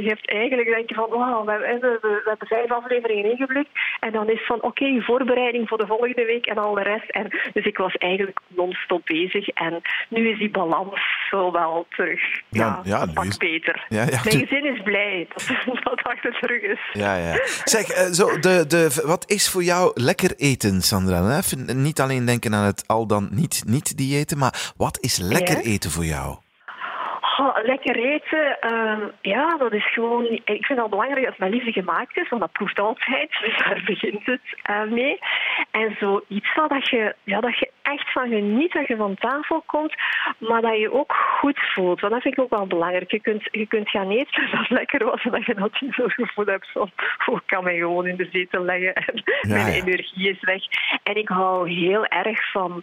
je 0.02 0.04
hebt 0.04 0.30
eigenlijk 0.30 0.68
denk 0.68 0.88
je 0.88 0.94
van, 0.94 1.08
wauw, 1.08 1.44
we, 1.44 1.50
hebben- 1.50 1.80
we, 1.80 1.98
we 2.00 2.22
hebben 2.24 2.48
vijf 2.48 2.70
afleveringen 2.70 3.30
ingeblikt. 3.30 3.70
En 4.00 4.12
dan 4.12 4.30
is 4.30 4.46
van, 4.46 4.62
oké, 4.62 5.00
voorbereiding 5.00 5.68
voor 5.68 5.78
de 5.78 5.86
volgende 5.86 6.24
week 6.24 6.46
en 6.46 6.58
al 6.58 6.74
de 6.74 6.82
rest. 6.82 7.10
En, 7.10 7.28
dus 7.52 7.64
ik 7.64 7.76
was 7.76 7.94
eigenlijk 7.94 8.38
non-stop 8.46 9.02
bezig. 9.04 9.48
En 9.48 9.80
nu 10.08 10.28
is 10.28 10.38
die 10.38 10.50
balans 10.50 11.09
zo 11.30 11.52
wel 11.52 11.86
terug. 11.90 12.20
Ja, 12.48 12.80
Ja, 12.84 12.98
ja, 12.98 13.06
pak 13.06 13.38
beter. 13.38 13.86
Ja, 13.88 14.02
ja, 14.02 14.20
Mijn 14.24 14.38
gezin 14.38 14.74
is 14.74 14.82
blij 14.82 15.28
dat, 15.34 15.46
dat 15.84 16.02
achter 16.02 16.38
terug 16.40 16.62
is. 16.62 16.80
Ja, 16.92 17.16
ja. 17.16 17.40
Zeg, 17.64 17.88
eh, 17.88 18.12
zo, 18.12 18.38
de, 18.38 18.64
de, 18.68 19.02
wat 19.04 19.30
is 19.30 19.48
voor 19.48 19.62
jou 19.62 19.90
lekker 19.94 20.34
eten, 20.36 20.82
Sandra? 20.82 21.36
Even 21.36 21.82
Niet 21.82 22.00
alleen 22.00 22.24
denken 22.24 22.54
aan 22.54 22.64
het 22.64 22.84
al 22.86 23.06
dan 23.06 23.28
niet, 23.30 23.62
niet 23.66 23.96
diëten, 23.96 24.38
maar 24.38 24.72
wat 24.76 24.98
is 25.00 25.16
lekker 25.18 25.58
eten 25.60 25.90
voor 25.90 26.04
jou? 26.04 26.36
Oh, 27.40 27.56
lekker 27.62 27.96
eten, 27.96 28.60
ehm, 28.60 29.00
ja, 29.20 29.56
dat 29.56 29.72
is 29.72 29.92
gewoon. 29.92 30.24
Ik 30.24 30.42
vind 30.44 30.68
het 30.68 30.78
al 30.78 30.88
belangrijk 30.88 31.24
dat 31.24 31.36
het 31.36 31.38
met 31.38 31.50
liefde 31.50 31.72
gemaakt 31.72 32.16
is, 32.16 32.28
want 32.28 32.42
dat 32.42 32.52
proeft 32.52 32.78
altijd. 32.78 33.30
Dus 33.40 33.58
daar 33.64 33.82
begint 33.84 34.26
het 34.26 34.40
eh, 34.62 34.82
mee. 34.82 35.18
En 35.70 35.96
zoiets 36.00 36.54
dat 36.54 36.88
je, 36.88 37.14
ja, 37.24 37.40
dat 37.40 37.58
je 37.58 37.70
echt 37.82 38.12
van 38.12 38.28
geniet, 38.28 38.72
dat 38.72 38.86
je 38.86 38.96
van 38.96 39.14
tafel 39.14 39.62
komt, 39.66 39.94
maar 40.38 40.60
dat 40.60 40.78
je 40.78 40.92
ook 40.92 41.12
goed 41.12 41.58
voelt. 41.58 42.00
Want 42.00 42.12
dat 42.12 42.22
vind 42.22 42.36
ik 42.36 42.42
ook 42.42 42.50
wel 42.50 42.66
belangrijk. 42.66 43.10
Je 43.10 43.20
kunt, 43.20 43.48
je 43.50 43.66
kunt 43.66 43.90
gaan 43.90 44.10
eten 44.10 44.50
dat 44.50 44.68
lekker 44.68 45.04
was 45.04 45.24
en 45.24 45.30
dat 45.30 45.44
je 45.44 45.54
dat 45.54 45.80
niet 45.80 45.94
zo 45.94 46.04
gevoel 46.06 46.44
hebt 46.44 46.70
van, 46.72 46.90
oh, 47.26 47.36
ik 47.36 47.46
kan 47.46 47.64
mij 47.64 47.76
gewoon 47.76 48.06
in 48.06 48.16
de 48.16 48.28
zetel 48.32 48.64
leggen 48.64 48.94
en 48.94 49.22
Ja, 49.24 49.54
mijn 49.54 49.82
energie 49.82 50.30
is 50.30 50.40
weg. 50.40 50.62
En 51.02 51.16
ik 51.16 51.28
hou 51.28 51.70
heel 51.70 52.06
erg 52.06 52.50
van, 52.50 52.82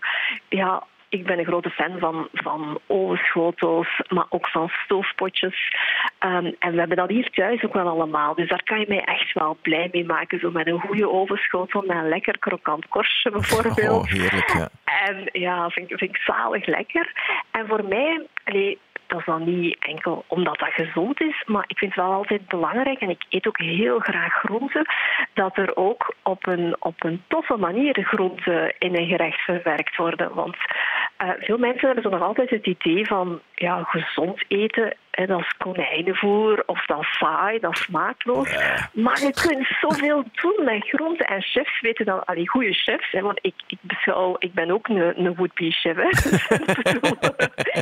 ja, 0.49 0.83
ik 1.09 1.25
ben 1.25 1.39
een 1.39 1.45
grote 1.45 1.69
fan 1.69 1.99
van, 1.99 2.27
van 2.33 2.79
ovenschotels, 2.87 4.01
maar 4.07 4.25
ook 4.29 4.49
van 4.49 4.69
stoofpotjes. 4.83 5.75
Ehm, 6.19 6.51
en 6.59 6.71
we 6.71 6.79
hebben 6.79 6.97
dat 6.97 7.09
hier 7.09 7.29
thuis 7.29 7.63
ook 7.63 7.73
wel 7.73 7.87
allemaal. 7.87 8.35
Dus 8.35 8.49
daar 8.49 8.63
kan 8.63 8.79
je 8.79 8.85
mij 8.87 9.03
echt 9.03 9.33
wel 9.33 9.57
blij 9.61 9.89
mee 9.91 10.05
maken. 10.05 10.39
Zo 10.39 10.51
met 10.51 10.67
een 10.67 10.79
goede 10.79 11.09
ovenschotel, 11.09 11.81
met 11.81 11.97
een 11.97 12.09
lekker 12.09 12.39
krokant 12.39 12.87
korstje 12.87 13.31
bijvoorbeeld. 13.31 13.89
Oh, 13.89 14.05
heerlijk, 14.05 14.53
ja. 14.53 14.69
En 14.85 15.29
ja, 15.31 15.69
vind, 15.69 15.87
vind 15.87 16.15
ik 16.15 16.17
zalig 16.17 16.65
lekker. 16.65 17.11
En 17.51 17.67
voor 17.67 17.85
mij, 17.85 18.27
allee, 18.47 18.79
dat 19.07 19.19
is 19.19 19.25
dan 19.25 19.43
niet 19.43 19.77
enkel 19.79 20.23
omdat 20.27 20.59
dat 20.59 20.73
gezond 20.73 21.21
is, 21.21 21.43
maar 21.45 21.63
ik 21.67 21.77
vind 21.77 21.95
het 21.95 22.03
wel 22.03 22.13
altijd 22.13 22.47
belangrijk, 22.47 22.99
en 22.99 23.09
ik 23.09 23.23
eet 23.29 23.47
ook 23.47 23.59
heel 23.59 23.99
graag 23.99 24.33
groenten, 24.33 24.85
dat 25.33 25.57
er 25.57 25.75
ook 25.75 26.15
op 26.23 26.47
een, 26.47 26.75
op 26.79 27.03
een 27.03 27.23
toffe 27.27 27.57
manier 27.57 28.03
groenten 28.03 28.73
in 28.79 28.95
een 28.95 29.07
gerecht 29.07 29.39
verwerkt 29.39 29.95
worden. 29.95 30.33
Want 30.33 30.55
eh, 31.17 31.29
veel 31.39 31.57
mensen 31.57 31.85
hebben 31.85 32.03
zo 32.03 32.09
nog 32.09 32.27
altijd 32.27 32.49
het 32.49 32.65
idee 32.65 33.05
van 33.05 33.41
ja, 33.55 33.83
gezond 33.83 34.43
eten, 34.47 34.95
hè, 35.17 35.25
dat 35.25 35.39
is 35.39 35.53
konijnenvoer 35.57 36.63
of 36.65 36.85
dat 36.85 36.99
is 36.99 37.17
saai, 37.17 37.59
dat 37.59 37.71
is 37.71 37.81
smaakloos. 37.81 38.55
Maar 38.93 39.19
je 39.19 39.33
kunt 39.33 39.67
zoveel 39.81 40.23
doen 40.41 40.65
met 40.65 40.87
groenten. 40.87 41.25
En 41.25 41.41
chefs 41.41 41.81
weten 41.81 42.05
dan, 42.05 42.25
allee, 42.25 42.49
goede 42.49 42.73
chefs, 42.73 43.11
hè, 43.11 43.21
want 43.21 43.39
ik, 43.41 43.53
ik, 43.67 43.77
beschouw, 43.81 44.35
ik 44.39 44.53
ben 44.53 44.71
ook 44.71 44.87
een, 44.87 45.25
een 45.25 45.35
would-be 45.35 45.71
chef. 45.71 45.95
Hè. 45.95 46.09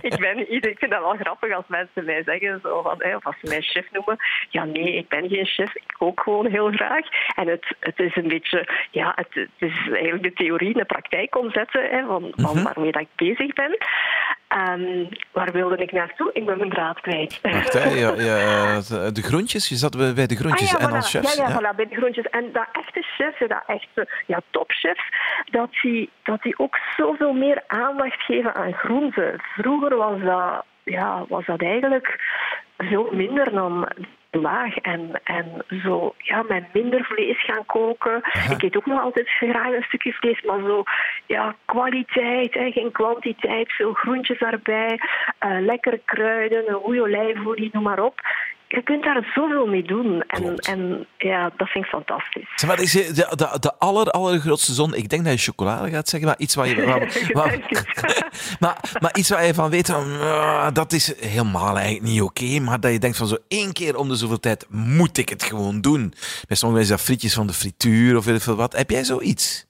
Ik 0.01 0.19
ben, 0.19 0.51
ik 0.51 0.77
vind 0.79 0.91
dat 0.91 1.01
wel 1.01 1.15
grappig 1.15 1.55
als 1.55 1.65
mensen 1.67 2.05
mij 2.05 2.23
zeggen, 2.25 2.59
zo 2.63 2.81
van, 2.81 2.95
hè, 2.97 3.15
of 3.15 3.25
als 3.25 3.35
ze 3.41 3.47
mij 3.49 3.61
chef 3.61 3.91
noemen. 3.91 4.17
Ja, 4.49 4.63
nee, 4.63 4.95
ik 4.95 5.07
ben 5.07 5.29
geen 5.29 5.45
chef, 5.45 5.75
ik 5.75 5.93
kook 5.97 6.19
gewoon 6.19 6.51
heel 6.51 6.71
graag. 6.71 7.07
En 7.35 7.47
het, 7.47 7.75
het 7.79 7.99
is 7.99 8.15
een 8.15 8.27
beetje, 8.27 8.67
ja, 8.91 9.11
het, 9.15 9.33
het 9.33 9.69
is 9.69 9.89
eigenlijk 9.91 10.23
de 10.23 10.33
theorie 10.33 10.71
in 10.71 10.77
de 10.77 10.85
praktijk 10.85 11.37
omzetten 11.37 11.89
hè, 11.89 12.05
van, 12.05 12.31
van 12.35 12.63
waarmee 12.63 12.91
dat 12.91 13.01
ik 13.01 13.15
bezig 13.15 13.53
ben. 13.53 13.77
Ehm, 14.47 15.05
waar 15.31 15.51
wilde 15.51 15.77
ik 15.77 15.91
naartoe? 15.91 16.29
Ik 16.33 16.45
ben 16.45 16.57
mijn 16.57 16.69
draad 16.69 17.01
kwijt. 17.01 17.24
Wacht, 17.41 17.73
hè, 17.73 17.89
ja, 17.89 18.13
ja, 18.17 18.79
de 19.11 19.21
groentjes, 19.21 19.69
je 19.69 19.75
zat 19.75 20.15
bij 20.15 20.27
de 20.27 20.35
groentjes 20.35 20.73
Ah, 20.73 20.79
ja, 20.79 20.85
en 20.85 20.91
voilà. 20.91 20.95
als 20.95 21.09
chefs. 21.09 21.35
Ja, 21.35 21.47
ja, 21.47 21.59
voilà, 21.59 21.75
bij 21.75 21.87
de 21.87 21.95
groentjes. 21.95 22.25
En 22.25 22.51
dat 22.51 22.67
echte 22.71 23.01
chefs, 23.01 23.39
dat 23.39 23.63
echte 23.67 24.07
ja, 24.25 24.39
topchefs, 24.49 25.09
dat 25.51 25.69
die, 25.81 26.09
dat 26.23 26.41
die 26.41 26.59
ook 26.59 26.77
zoveel 26.97 27.33
meer 27.33 27.63
aandacht 27.67 28.21
geven 28.21 28.55
aan 28.55 28.73
groenten. 28.73 29.41
Vroeger 29.57 29.95
was 29.95 30.21
dat, 30.21 30.65
ja, 30.83 31.25
was 31.27 31.45
dat 31.45 31.61
eigenlijk 31.61 32.19
veel 32.77 33.09
minder 33.11 33.51
dan 33.51 33.87
laag 34.35 34.75
en, 34.75 35.21
en 35.23 35.65
zo 35.83 36.13
ja, 36.17 36.43
met 36.47 36.73
minder 36.73 37.03
vlees 37.03 37.43
gaan 37.43 37.65
koken. 37.65 38.21
Ik 38.49 38.61
eet 38.61 38.77
ook 38.77 38.85
nog 38.85 39.01
altijd 39.01 39.29
graag 39.29 39.73
een 39.73 39.83
stukje 39.83 40.13
vlees, 40.13 40.41
maar 40.41 40.59
zo 40.59 40.83
ja, 41.25 41.55
kwaliteit, 41.65 42.53
hè, 42.53 42.71
geen 42.71 42.91
kwantiteit, 42.91 43.71
veel 43.71 43.93
groentjes 43.93 44.39
daarbij, 44.39 44.99
eh, 45.39 45.57
lekkere 45.59 46.01
kruiden, 46.05 46.69
een 46.69 46.81
goede 46.81 47.01
olijfolie, 47.01 47.69
noem 47.73 47.83
maar 47.83 48.03
op. 48.03 48.21
Je 48.67 48.83
kunt 48.83 49.03
daar 49.03 49.31
zoveel 49.35 49.65
mee 49.65 49.83
doen. 49.83 50.21
En, 50.27 50.41
Klopt. 50.41 50.67
en 50.67 51.07
ja, 51.17 51.51
dat 51.57 51.67
vind 51.69 51.83
ik 51.85 51.89
fantastisch. 51.91 52.51
Zeg 52.55 52.69
maar, 52.69 52.79
is 52.81 52.91
de, 52.91 53.13
de, 53.13 53.57
de 53.59 53.77
aller, 53.77 54.09
allergrootste 54.11 54.73
zon, 54.73 54.93
ik 54.95 55.09
denk 55.09 55.23
dat 55.25 55.33
je 55.33 55.39
chocolade 55.51 55.89
gaat 55.89 56.09
zeggen, 56.09 56.29
maar 56.29 56.39
iets 56.39 56.55
waar 56.55 56.67
je, 56.67 56.85
waar, 56.85 57.29
waar- 57.33 57.59
maar, 58.59 58.77
maar 58.99 59.15
iets 59.17 59.29
waar 59.29 59.45
je 59.45 59.53
van 59.53 59.69
weet, 59.69 59.85
van, 59.91 60.19
"Ah, 60.21 60.67
dat 60.73 60.91
is 60.93 61.19
helemaal 61.21 61.75
eigenlijk 61.77 62.05
niet 62.05 62.21
oké, 62.21 62.59
maar 62.59 62.79
dat 62.79 62.91
je 62.91 62.99
denkt 62.99 63.17
van 63.17 63.27
zo 63.27 63.37
één 63.47 63.73
keer 63.73 63.97
om 63.97 64.07
de 64.07 64.15
zoveel 64.15 64.39
tijd 64.39 64.65
moet 64.69 65.17
ik 65.17 65.29
het 65.29 65.43
gewoon 65.43 65.81
doen. 65.81 66.13
Bij 66.47 66.57
sommigen 66.57 66.83
is 66.83 66.89
dat 66.89 67.01
frietjes 67.01 67.33
van 67.33 67.47
de 67.47 67.53
frituur 67.53 68.17
of 68.17 68.25
weet 68.25 68.35
ik 68.35 68.41
veel 68.41 68.55
wat. 68.55 68.75
Heb 68.75 68.89
jij 68.89 69.03
zoiets? 69.03 69.65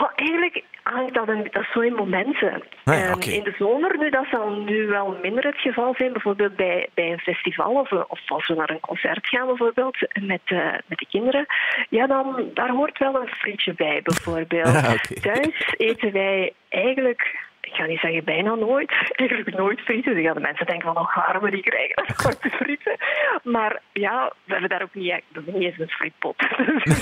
Oh, 0.00 0.10
eigenlijk 0.14 0.64
hangt 0.92 1.14
dat, 1.14 1.28
een, 1.28 1.48
dat 1.50 1.62
is 1.62 1.72
zo 1.72 1.80
in 1.80 1.94
momenten. 1.94 2.62
Ah 2.84 2.94
ja, 2.98 3.06
Ehm. 3.06 3.30
In 3.30 3.42
de 3.42 3.54
zomer, 3.58 3.98
nu, 3.98 4.10
dat 4.10 4.26
zal 4.30 4.50
nu 4.50 4.86
wel 4.86 5.18
minder 5.22 5.44
het 5.44 5.58
geval 5.58 5.94
zijn. 5.96 6.12
Bijvoorbeeld 6.12 6.56
bij, 6.56 6.88
bij 6.94 7.12
een 7.12 7.18
festival 7.18 7.72
of, 7.72 7.92
of 7.92 8.20
als 8.26 8.46
we 8.46 8.54
naar 8.54 8.70
een 8.70 8.80
concert 8.80 9.28
gaan 9.28 9.46
bijvoorbeeld 9.46 9.96
met, 10.20 10.40
eh, 10.44 10.72
met 10.86 10.98
de 10.98 11.06
kinderen. 11.08 11.46
Ja, 11.88 12.06
dan, 12.06 12.50
daar 12.54 12.70
hoort 12.70 12.98
wel 12.98 13.20
een 13.20 13.28
frietje 13.28 13.74
bij 13.74 14.00
bijvoorbeeld. 14.02 14.64
Ah. 14.86 14.92
Thuis 14.92 15.74
eten 15.76 16.12
wij 16.12 16.52
eigenlijk... 16.68 17.44
Ik 17.60 17.74
ga 17.74 17.84
niet 17.84 18.00
zeggen 18.00 18.24
bijna 18.24 18.54
nooit, 18.54 18.92
eigenlijk 19.12 19.56
nooit 19.56 19.80
frieten. 19.80 20.14
Dan 20.14 20.22
gaan 20.22 20.34
de 20.34 20.40
mensen 20.40 20.66
denken 20.66 20.94
van, 20.94 21.02
oh, 21.02 21.40
we 21.40 21.50
die 21.50 21.62
krijgen 21.62 22.04
nooit 22.24 22.54
frieten. 22.54 22.96
Maar 23.42 23.80
ja, 23.92 24.32
we 24.44 24.52
hebben 24.52 24.70
daar 24.70 24.82
ook 24.82 24.94
niet, 24.94 25.12
we 25.12 25.22
hebben 25.32 25.54
niet 25.54 25.62
eens 25.62 25.78
een 25.78 25.88
frietpot. 25.88 26.36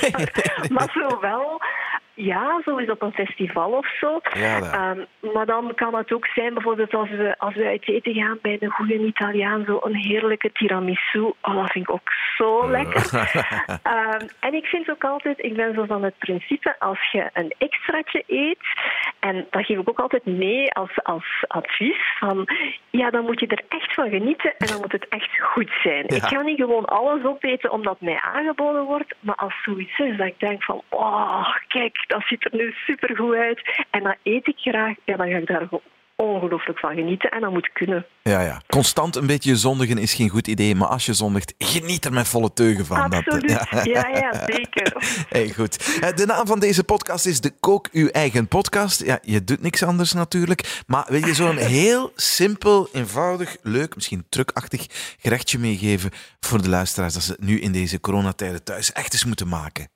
maar 0.75 0.91
zo 0.93 1.21
wel, 1.21 1.61
ja, 2.15 2.61
zo 2.65 2.77
is 2.77 2.91
op 2.91 3.03
een 3.03 3.13
festival 3.13 3.71
of 3.71 3.97
zo. 4.01 4.21
Ja, 4.33 4.61
Ehm, 4.61 5.33
maar 5.33 5.47
dan 5.47 5.75
kan 5.75 5.95
het 5.95 6.13
ook 6.13 6.27
zijn, 6.27 6.55
bijvoorbeeld 6.55 6.95
als 6.95 7.11
we, 7.11 7.35
als 7.39 7.55
we 7.55 7.67
uit 7.67 7.89
eten 7.89 8.15
gaan 8.15 8.39
bij 8.43 8.57
een 8.61 8.71
goede 8.71 8.99
Italiaan, 8.99 9.65
zo 9.67 9.81
een 9.83 9.97
heerlijke 9.97 10.53
tiramisu. 10.53 11.21
Oh, 11.21 11.55
dat 11.55 11.71
vind 11.71 11.89
ik 11.89 11.91
ook 11.91 12.13
zo 12.37 12.71
lekker. 12.71 13.11
Ehm, 13.83 14.27
en 14.41 14.55
ik 14.55 14.65
vind 14.65 14.91
ook 14.91 15.05
altijd, 15.05 15.45
ik 15.45 15.55
ben 15.57 15.75
zo 15.75 15.85
van 15.85 16.03
het 16.03 16.19
principe, 16.19 16.77
als 16.79 17.11
je 17.13 17.31
een 17.33 17.55
extraatje 17.59 18.25
eet, 18.27 18.59
en 19.21 19.47
dat 19.51 19.65
geef 19.65 19.79
ik 19.79 19.89
ook 19.89 20.01
altijd 20.01 20.25
mee 20.25 20.73
als, 20.73 21.03
als 21.03 21.45
advies, 21.47 22.17
van 22.19 22.49
ja, 22.91 23.11
dan 23.11 23.25
moet 23.25 23.41
je 23.41 23.47
er 23.47 23.65
echt 23.69 23.95
van 23.95 24.11
genieten 24.11 24.55
en 24.59 24.67
dan 24.67 24.81
moet 24.81 24.93
het 24.93 25.09
echt 25.09 25.41
goed 25.41 25.71
zijn. 25.83 26.05
Ja. 26.07 26.17
Ik 26.17 26.23
kan 26.23 26.45
niet 26.45 26.61
gewoon 26.61 26.85
alles 26.85 27.25
opeten 27.25 27.71
omdat 27.71 28.01
mij 28.01 28.21
aangeboden 28.21 28.85
wordt, 28.85 29.15
maar 29.21 29.35
als 29.35 29.63
zoiets 29.63 29.99
is 29.99 30.17
dat 30.17 30.27
ik 30.27 30.41
denk 30.41 30.65
van, 30.65 30.83
oh, 30.89 31.57
kijk, 31.69 32.04
dat 32.07 32.23
ziet 32.27 32.45
er 32.45 32.51
nu 32.55 32.73
supergoed 32.87 33.35
uit 33.35 33.85
en 33.91 34.03
dat 34.03 34.17
eet 34.23 34.47
ik 34.47 34.57
graag, 34.57 34.95
ja, 35.05 35.17
dan 35.17 35.31
ga 35.31 35.37
ik 35.37 35.47
daar 35.47 35.69
ongelooflijk 36.17 36.79
van 36.79 36.95
genieten 36.95 37.31
en 37.31 37.41
dat 37.41 37.53
moet 37.53 37.73
kunnen. 37.73 38.07
Ja, 38.23 38.41
ja. 38.41 38.63
Constant 38.67 39.17
een 39.17 39.27
beetje 39.27 39.57
zondigen 39.57 39.99
is 39.99 40.15
geen 40.15 40.29
goed 40.29 40.47
idee, 40.47 40.75
maar 40.75 40.89
als 40.89 41.07
je 41.07 41.13
zondigt, 41.13 41.55
geniet 41.59 42.05
er 42.05 42.13
met 42.13 42.29
volle 42.29 42.53
teugen 42.53 42.87
van. 42.87 43.11
Dat, 43.11 43.19
Absoluut, 43.19 43.51
ja. 43.51 43.83
ja, 43.83 44.09
ja, 44.09 44.45
zeker. 44.47 44.93
Hey, 45.29 45.49
goed. 45.49 45.99
Eh, 46.01 46.17
De 46.17 46.27
naam 46.27 46.47
van 46.47 46.61
deze 46.61 46.85
podcast 46.85 47.27
is 47.27 47.41
de 47.41 47.53
Kook 47.61 47.89
Uw 47.93 48.09
Eigen 48.09 48.49
Podcast. 48.49 49.05
Ja, 49.05 49.19
je 49.23 49.45
doet 49.45 49.63
niks 49.63 49.83
anders 49.83 50.13
natuurlijk. 50.13 50.83
Maar 50.87 51.05
wil 51.09 51.27
je 51.27 51.35
zo'n 51.35 51.57
heel 51.81 52.13
simpel, 52.15 52.89
eenvoudig, 52.93 53.57
leuk, 53.63 53.95
misschien 53.95 54.27
trucachtig 54.29 54.87
gerechtje 55.21 55.59
meegeven 55.59 56.11
voor 56.41 56.63
de 56.63 56.69
luisteraars, 56.69 57.15
dat 57.15 57.23
ze 57.23 57.33
het 57.33 57.45
nu 57.45 57.61
in 57.61 57.73
deze 57.73 58.01
coronatijden 58.01 58.65
thuis 58.65 58.93
echt 58.93 59.13
eens 59.13 59.25
moeten 59.25 59.49
maken? 59.49 59.89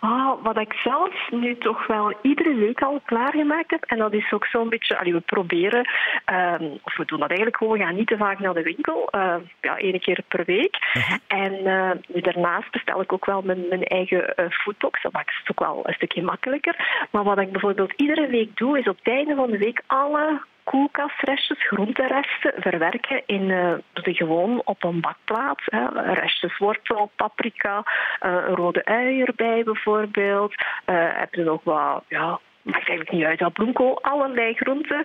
Ah, 0.00 0.32
wat 0.42 0.58
ik 0.58 0.72
zelf 0.72 1.30
nu 1.30 1.58
toch 1.58 1.86
wel 1.86 2.14
iedere 2.22 2.54
week 2.54 2.82
al 2.82 3.00
klaargemaakt 3.04 3.70
heb, 3.70 3.84
en 3.84 3.98
dat 3.98 4.12
is 4.12 4.32
ook 4.32 4.46
zo'n 4.46 4.68
beetje, 4.68 4.98
allee, 4.98 5.12
we 5.12 5.20
proberen, 5.20 5.88
ehm, 6.24 6.64
of 6.82 6.96
we 6.96 7.04
doen 7.04 7.18
dat 7.18 7.28
eigenlijk 7.28 7.56
gewoon, 7.56 7.78
we 7.78 7.84
gaan 7.84 7.94
niet 7.94 8.06
te 8.06 8.16
vaak 8.16 8.38
naar 8.38 8.54
de 8.54 8.62
winkel, 8.62 9.08
uh, 9.14 9.34
ja, 9.60 9.76
één 9.76 10.00
keer 10.00 10.22
per 10.28 10.44
week. 10.44 10.78
En 11.26 11.52
uh, 11.52 12.22
daarnaast 12.22 12.70
bestel 12.70 13.00
ik 13.00 13.12
ook 13.12 13.26
wel 13.26 13.42
mijn, 13.42 13.68
mijn 13.68 13.84
eigen 13.84 14.32
uh, 14.36 14.46
foodbox, 14.50 15.02
dat 15.02 15.12
maakt 15.12 15.38
het 15.38 15.50
ook 15.50 15.66
wel 15.66 15.80
een 15.82 15.94
stukje 15.94 16.22
makkelijker. 16.22 17.06
Maar 17.10 17.24
wat 17.24 17.38
ik 17.38 17.52
bijvoorbeeld 17.52 17.92
iedere 17.96 18.26
week 18.26 18.56
doe, 18.56 18.78
is 18.78 18.88
op 18.88 18.98
het 19.02 19.14
einde 19.14 19.34
van 19.34 19.50
de 19.50 19.58
week 19.58 19.82
alle 19.86 20.40
koelkastrestjes, 20.64 21.66
groenteresten, 21.66 22.52
verwerken 22.56 23.22
in 23.26 23.48
uh, 23.48 23.72
de 23.92 24.14
gewoon 24.14 24.62
op 24.64 24.84
een 24.84 25.00
bakplaat. 25.00 25.60
Hè. 25.64 26.12
Restjes 26.12 26.58
wortel, 26.58 27.10
paprika, 27.16 27.76
uh, 27.76 28.32
een 28.32 28.54
rode 28.54 28.84
ui 28.84 29.22
erbij 29.22 29.62
bijvoorbeeld. 29.64 30.54
Uh, 30.54 30.96
heb 31.12 31.34
je 31.34 31.42
nog 31.42 31.60
wat 31.64 32.04
ja, 32.08 32.38
maakt 32.62 32.88
eigenlijk 32.88 33.10
niet 33.10 33.24
uit, 33.24 33.38
dat 33.38 33.52
bloemkool, 33.52 34.02
allerlei 34.02 34.54
groenten. 34.54 35.04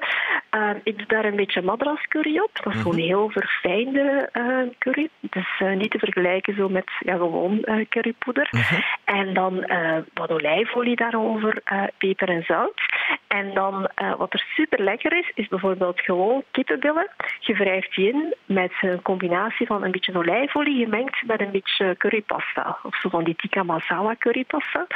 Uh, 0.55 0.69
ik 0.83 0.97
doe 0.97 1.07
daar 1.07 1.25
een 1.25 1.35
beetje 1.35 1.61
madras 1.61 2.07
curry 2.07 2.39
op. 2.39 2.49
Dat 2.53 2.73
is 2.73 2.81
gewoon 2.81 2.97
Mhm. 2.97 3.05
heel 3.05 3.29
verfijnde 3.29 4.29
uh, 4.33 4.69
curry. 4.79 5.09
Dus 5.19 5.59
uh, 5.59 5.75
niet 5.75 5.91
te 5.91 5.99
vergelijken 5.99 6.55
zo 6.55 6.69
met 6.69 6.91
ja, 6.99 7.15
gewoon 7.15 7.65
currypoeder. 7.89 8.47
Mhm. 8.51 8.81
En 9.03 9.33
dan 9.33 9.65
wat 10.13 10.31
olijfolie 10.31 10.95
daarover, 10.95 11.61
peper 11.97 12.29
en 12.29 12.43
zout. 12.43 12.81
En 13.27 13.53
dan 13.53 13.89
wat 14.17 14.33
er 14.33 14.45
super 14.55 14.83
lekker 14.83 15.17
is, 15.17 15.31
is 15.33 15.47
bijvoorbeeld 15.47 16.01
gewoon 16.01 16.43
kippenbillen. 16.51 17.09
Je 17.39 17.53
wrijft 17.53 17.95
die 17.95 18.09
in 18.09 18.35
met 18.45 18.71
een 18.81 19.01
combinatie 19.01 19.67
van 19.67 19.83
een 19.83 19.91
beetje 19.91 20.17
olijfolie 20.17 20.83
gemengd 20.83 21.25
met 21.25 21.41
een 21.41 21.51
beetje 21.51 21.95
currypasta. 21.97 22.77
Of 22.83 22.95
zo 22.95 23.09
van 23.09 23.23
die 23.23 23.35
tikka 23.35 23.63
masala 23.63 24.15
currypasta. 24.19 24.87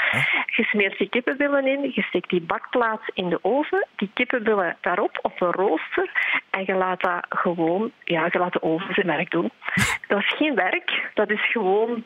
Je 0.45 0.63
smeert 0.63 0.97
die 0.97 1.09
kippenbillen 1.09 1.67
in, 1.67 1.91
je 1.93 2.01
steekt 2.01 2.29
die 2.29 2.41
bakplaat 2.41 3.01
in 3.13 3.29
de 3.29 3.39
oven, 3.41 3.87
die 3.95 4.11
kippenbillen 4.13 4.77
daarop 4.81 5.19
op 5.21 5.41
een 5.41 5.51
rooster 5.51 6.11
en 6.49 6.63
je 6.65 6.73
laat 6.73 7.01
dat 7.01 7.25
gewoon, 7.29 7.91
ja, 8.03 8.27
je 8.31 8.39
laat 8.39 8.53
de 8.53 8.61
oven 8.61 8.93
zijn 8.93 9.07
werk 9.07 9.31
doen. 9.31 9.51
Dat 10.07 10.19
is 10.19 10.33
geen 10.37 10.55
werk, 10.55 11.11
dat 11.13 11.29
is 11.29 11.51
gewoon 11.51 12.03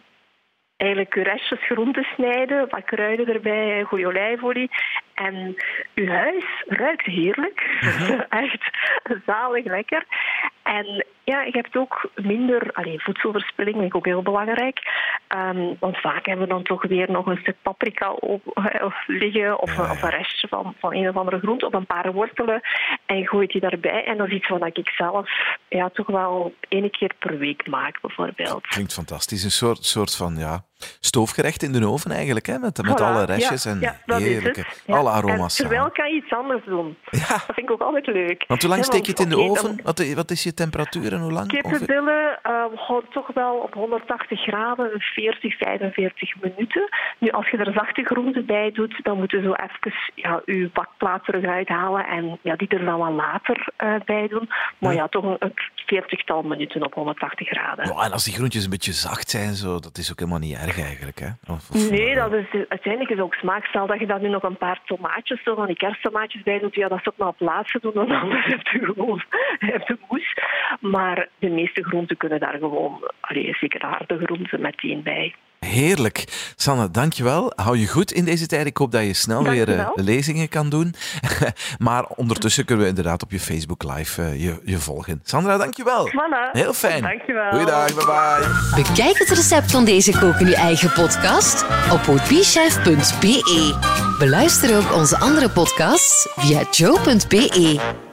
eigenlijk 0.77 1.15
restjes 1.15 1.65
groenten 1.65 2.03
snijden, 2.03 2.69
wat 2.69 2.83
kruiden 2.83 3.27
erbij, 3.27 3.83
goede 3.83 4.07
olijfolie. 4.07 4.69
En 5.13 5.55
uw 5.95 6.07
huis 6.07 6.63
ruikt 6.67 7.05
heerlijk. 7.05 7.79
Echt 8.29 8.69
zalig 9.25 9.65
lekker. 9.65 10.05
En 10.63 11.05
ja, 11.23 11.41
je 11.41 11.51
hebt 11.51 11.75
ook 11.75 12.09
minder 12.15 12.71
allee, 12.73 13.01
voedselverspilling, 13.01 13.75
dat 13.75 13.85
is 13.85 13.93
ook 13.93 14.05
heel 14.05 14.21
belangrijk. 14.21 14.79
Um, 15.35 15.77
want 15.79 15.97
vaak 15.97 16.25
hebben 16.25 16.47
we 16.47 16.53
dan 16.53 16.63
toch 16.63 16.83
weer 16.83 17.11
nog 17.11 17.25
een 17.25 17.37
stuk 17.37 17.55
paprika 17.61 18.11
op, 18.11 18.41
of 18.83 19.07
liggen 19.07 19.59
of, 19.59 19.75
ja, 19.75 19.83
ja. 19.83 19.91
of, 19.91 20.01
een 20.01 20.09
restje 20.09 20.47
van, 20.47 20.75
van 20.79 20.93
een 20.93 21.09
of 21.09 21.15
andere 21.15 21.39
groente 21.39 21.65
of 21.65 21.73
een 21.73 21.85
paar 21.85 22.13
wortelen. 22.13 22.61
En 23.05 23.17
je 23.17 23.27
gooit 23.27 23.51
die 23.51 23.61
daarbij. 23.61 24.05
En 24.05 24.17
dat 24.17 24.27
is 24.27 24.33
iets 24.33 24.47
wat 24.47 24.77
ik 24.77 24.89
zelf 24.89 25.29
ja, 25.67 25.89
toch 25.89 26.07
wel 26.07 26.53
één 26.67 26.91
keer 26.91 27.11
per 27.19 27.37
week 27.37 27.67
maak, 27.67 28.01
bijvoorbeeld. 28.01 28.67
Klinkt 28.67 28.93
fantastisch. 28.93 29.43
Een 29.43 29.51
soort, 29.51 29.85
soort 29.85 30.15
van 30.15 30.35
ja, 30.37 30.63
stoofgerecht 30.99 31.63
in 31.63 31.71
de 31.71 31.87
oven 31.87 32.11
eigenlijk, 32.11 32.45
hè? 32.45 32.57
met, 32.59 32.81
met 32.83 32.91
voilà, 32.99 33.03
alle 33.03 33.25
restjes 33.25 33.63
ja, 33.63 33.71
en 33.71 33.79
ja, 33.79 34.17
heerlijke, 34.17 34.65
alle 34.87 35.09
aroma's. 35.09 35.59
En 35.59 35.65
terwijl 35.67 35.91
kan 35.91 36.09
je 36.09 36.15
iets 36.15 36.31
anders 36.33 36.65
doen. 36.65 36.97
Ja. 37.09 37.27
Dat 37.27 37.43
vind 37.45 37.57
ik 37.69 37.71
ook 37.71 37.81
altijd 37.81 38.07
leuk. 38.07 38.43
Want 38.47 38.61
hoe 38.61 38.71
lang 38.71 38.83
steek 38.85 39.05
je 39.05 39.11
het 39.11 39.19
in 39.19 39.29
de 39.29 39.37
oven? 39.39 39.75
dan- 39.75 39.79
Wat, 39.83 40.13
wat 40.13 40.31
is 40.31 40.43
je 40.43 40.53
temperatuur 40.53 41.13
en 41.13 41.19
hoe 41.19 41.31
lang? 41.31 41.47
Kippenbillen 41.47 42.39
uh, 42.47 42.63
gewoon 42.75 43.05
toch 43.11 43.27
wel 43.33 43.55
op 43.55 43.73
180 43.73 44.41
graden, 44.41 44.99
40, 44.99 45.57
45 45.57 46.35
minuten. 46.41 46.89
Nu, 47.17 47.29
als 47.29 47.49
je 47.49 47.57
er 47.57 47.73
zachte 47.73 48.03
groenten 48.03 48.45
bij 48.45 48.71
doet, 48.71 48.99
dan 49.03 49.17
moet 49.17 49.31
je 49.31 49.41
zo 49.41 49.53
even 49.53 49.93
ja, 50.15 50.41
je 50.45 50.69
bakplaat 50.73 51.25
terug 51.25 51.45
uithalen 51.45 52.05
en 52.05 52.39
ja, 52.41 52.55
die 52.55 52.67
er 52.67 52.85
dan 52.85 52.97
wel 52.99 53.11
later 53.11 53.67
uh, 53.83 53.95
bij 54.05 54.27
doen. 54.27 54.49
Maar 54.77 54.93
Ja. 54.93 55.07
toch 55.07 55.23
een, 55.23 55.35
een 55.39 55.53
40-tal 56.03 56.41
minuten 56.41 56.85
op 56.85 56.93
180 56.93 57.47
graden. 57.47 57.87
Ja, 57.87 58.03
en 58.03 58.11
als 58.11 58.23
die 58.23 58.33
groentjes 58.33 58.63
een 58.63 58.69
beetje 58.69 58.91
zacht 58.93 59.29
zijn, 59.29 59.53
zo, 59.53 59.79
dat 59.79 59.97
is 59.97 60.11
ook 60.11 60.19
helemaal 60.19 60.39
niet 60.39 60.57
erg 60.57 60.72
eigenlijk. 60.81 61.19
Hè? 61.19 61.29
Nee, 61.89 62.15
dat 62.15 62.33
is, 62.33 62.45
uiteindelijk 62.69 63.09
is 63.09 63.19
ook 63.19 63.33
smaak. 63.33 63.65
Stel 63.65 63.87
dat 63.87 63.99
je 63.99 64.07
daar 64.07 64.21
nu 64.21 64.29
nog 64.29 64.43
een 64.43 64.57
paar 64.57 64.81
tomaatjes, 64.85 65.43
zo 65.43 65.55
van 65.55 65.67
die 65.67 65.75
kersttomaatjes 65.75 66.43
bij 66.43 66.59
doet, 66.59 66.75
ja, 66.75 66.87
dat 66.87 66.99
is 66.99 67.07
ook 67.07 67.17
maar 67.17 67.27
op 67.27 67.39
laatste 67.39 67.79
doen, 67.81 67.93
dan 67.93 68.11
anders 68.11 68.45
heb 68.55 68.67
je 68.67 68.79
gewoon 68.79 69.23
heb 69.59 69.87
je 69.87 69.97
moes. 70.09 70.33
Maar 70.79 71.27
de 71.39 71.49
meeste 71.49 71.83
groenten 71.83 72.17
kunnen 72.17 72.39
daar 72.39 72.57
gewoon, 72.59 73.11
allee, 73.19 73.55
zeker 73.59 73.79
de 73.79 73.85
harde 73.85 74.17
groenten, 74.23 74.61
meteen 74.61 75.03
bij. 75.03 75.35
Heerlijk. 75.63 76.51
Sanne, 76.55 76.91
dankjewel. 76.91 77.51
Hou 77.55 77.77
je 77.77 77.87
goed 77.87 78.11
in 78.11 78.25
deze 78.25 78.47
tijd. 78.47 78.65
Ik 78.65 78.77
hoop 78.77 78.91
dat 78.91 79.03
je 79.03 79.13
snel 79.13 79.43
weer 79.43 79.65
Dankjewel. 79.65 79.93
lezingen 79.95 80.49
kan 80.49 80.69
doen. 80.69 80.95
maar 81.77 82.05
ondertussen 82.07 82.65
kunnen 82.65 82.83
we 82.83 82.89
inderdaad 82.89 83.23
op 83.23 83.31
je 83.31 83.39
Facebook 83.39 83.83
Live 83.83 84.21
eh, 84.21 84.43
je, 84.43 84.59
je 84.65 84.79
volgen. 84.79 85.21
Sandra, 85.23 85.57
dankjewel. 85.57 86.07
Voilà. 86.07 86.51
Heel 86.51 86.73
fijn. 86.73 87.01
Dankjewel. 87.01 87.49
Goeiedag, 87.49 87.85
bye 87.93 88.05
bye. 88.05 88.83
Bekijk 88.83 89.19
het 89.19 89.29
recept 89.29 89.71
van 89.71 89.85
deze 89.85 90.11
Kook 90.19 90.39
in 90.39 90.47
uw 90.47 90.53
eigen 90.53 90.91
podcast 90.91 91.65
op 91.91 92.07
ootbichef.be. 92.07 93.75
Beluister 94.19 94.77
ook 94.77 94.93
onze 94.93 95.17
andere 95.17 95.49
podcasts 95.49 96.27
via 96.35 96.61
joe.be. 96.71 98.12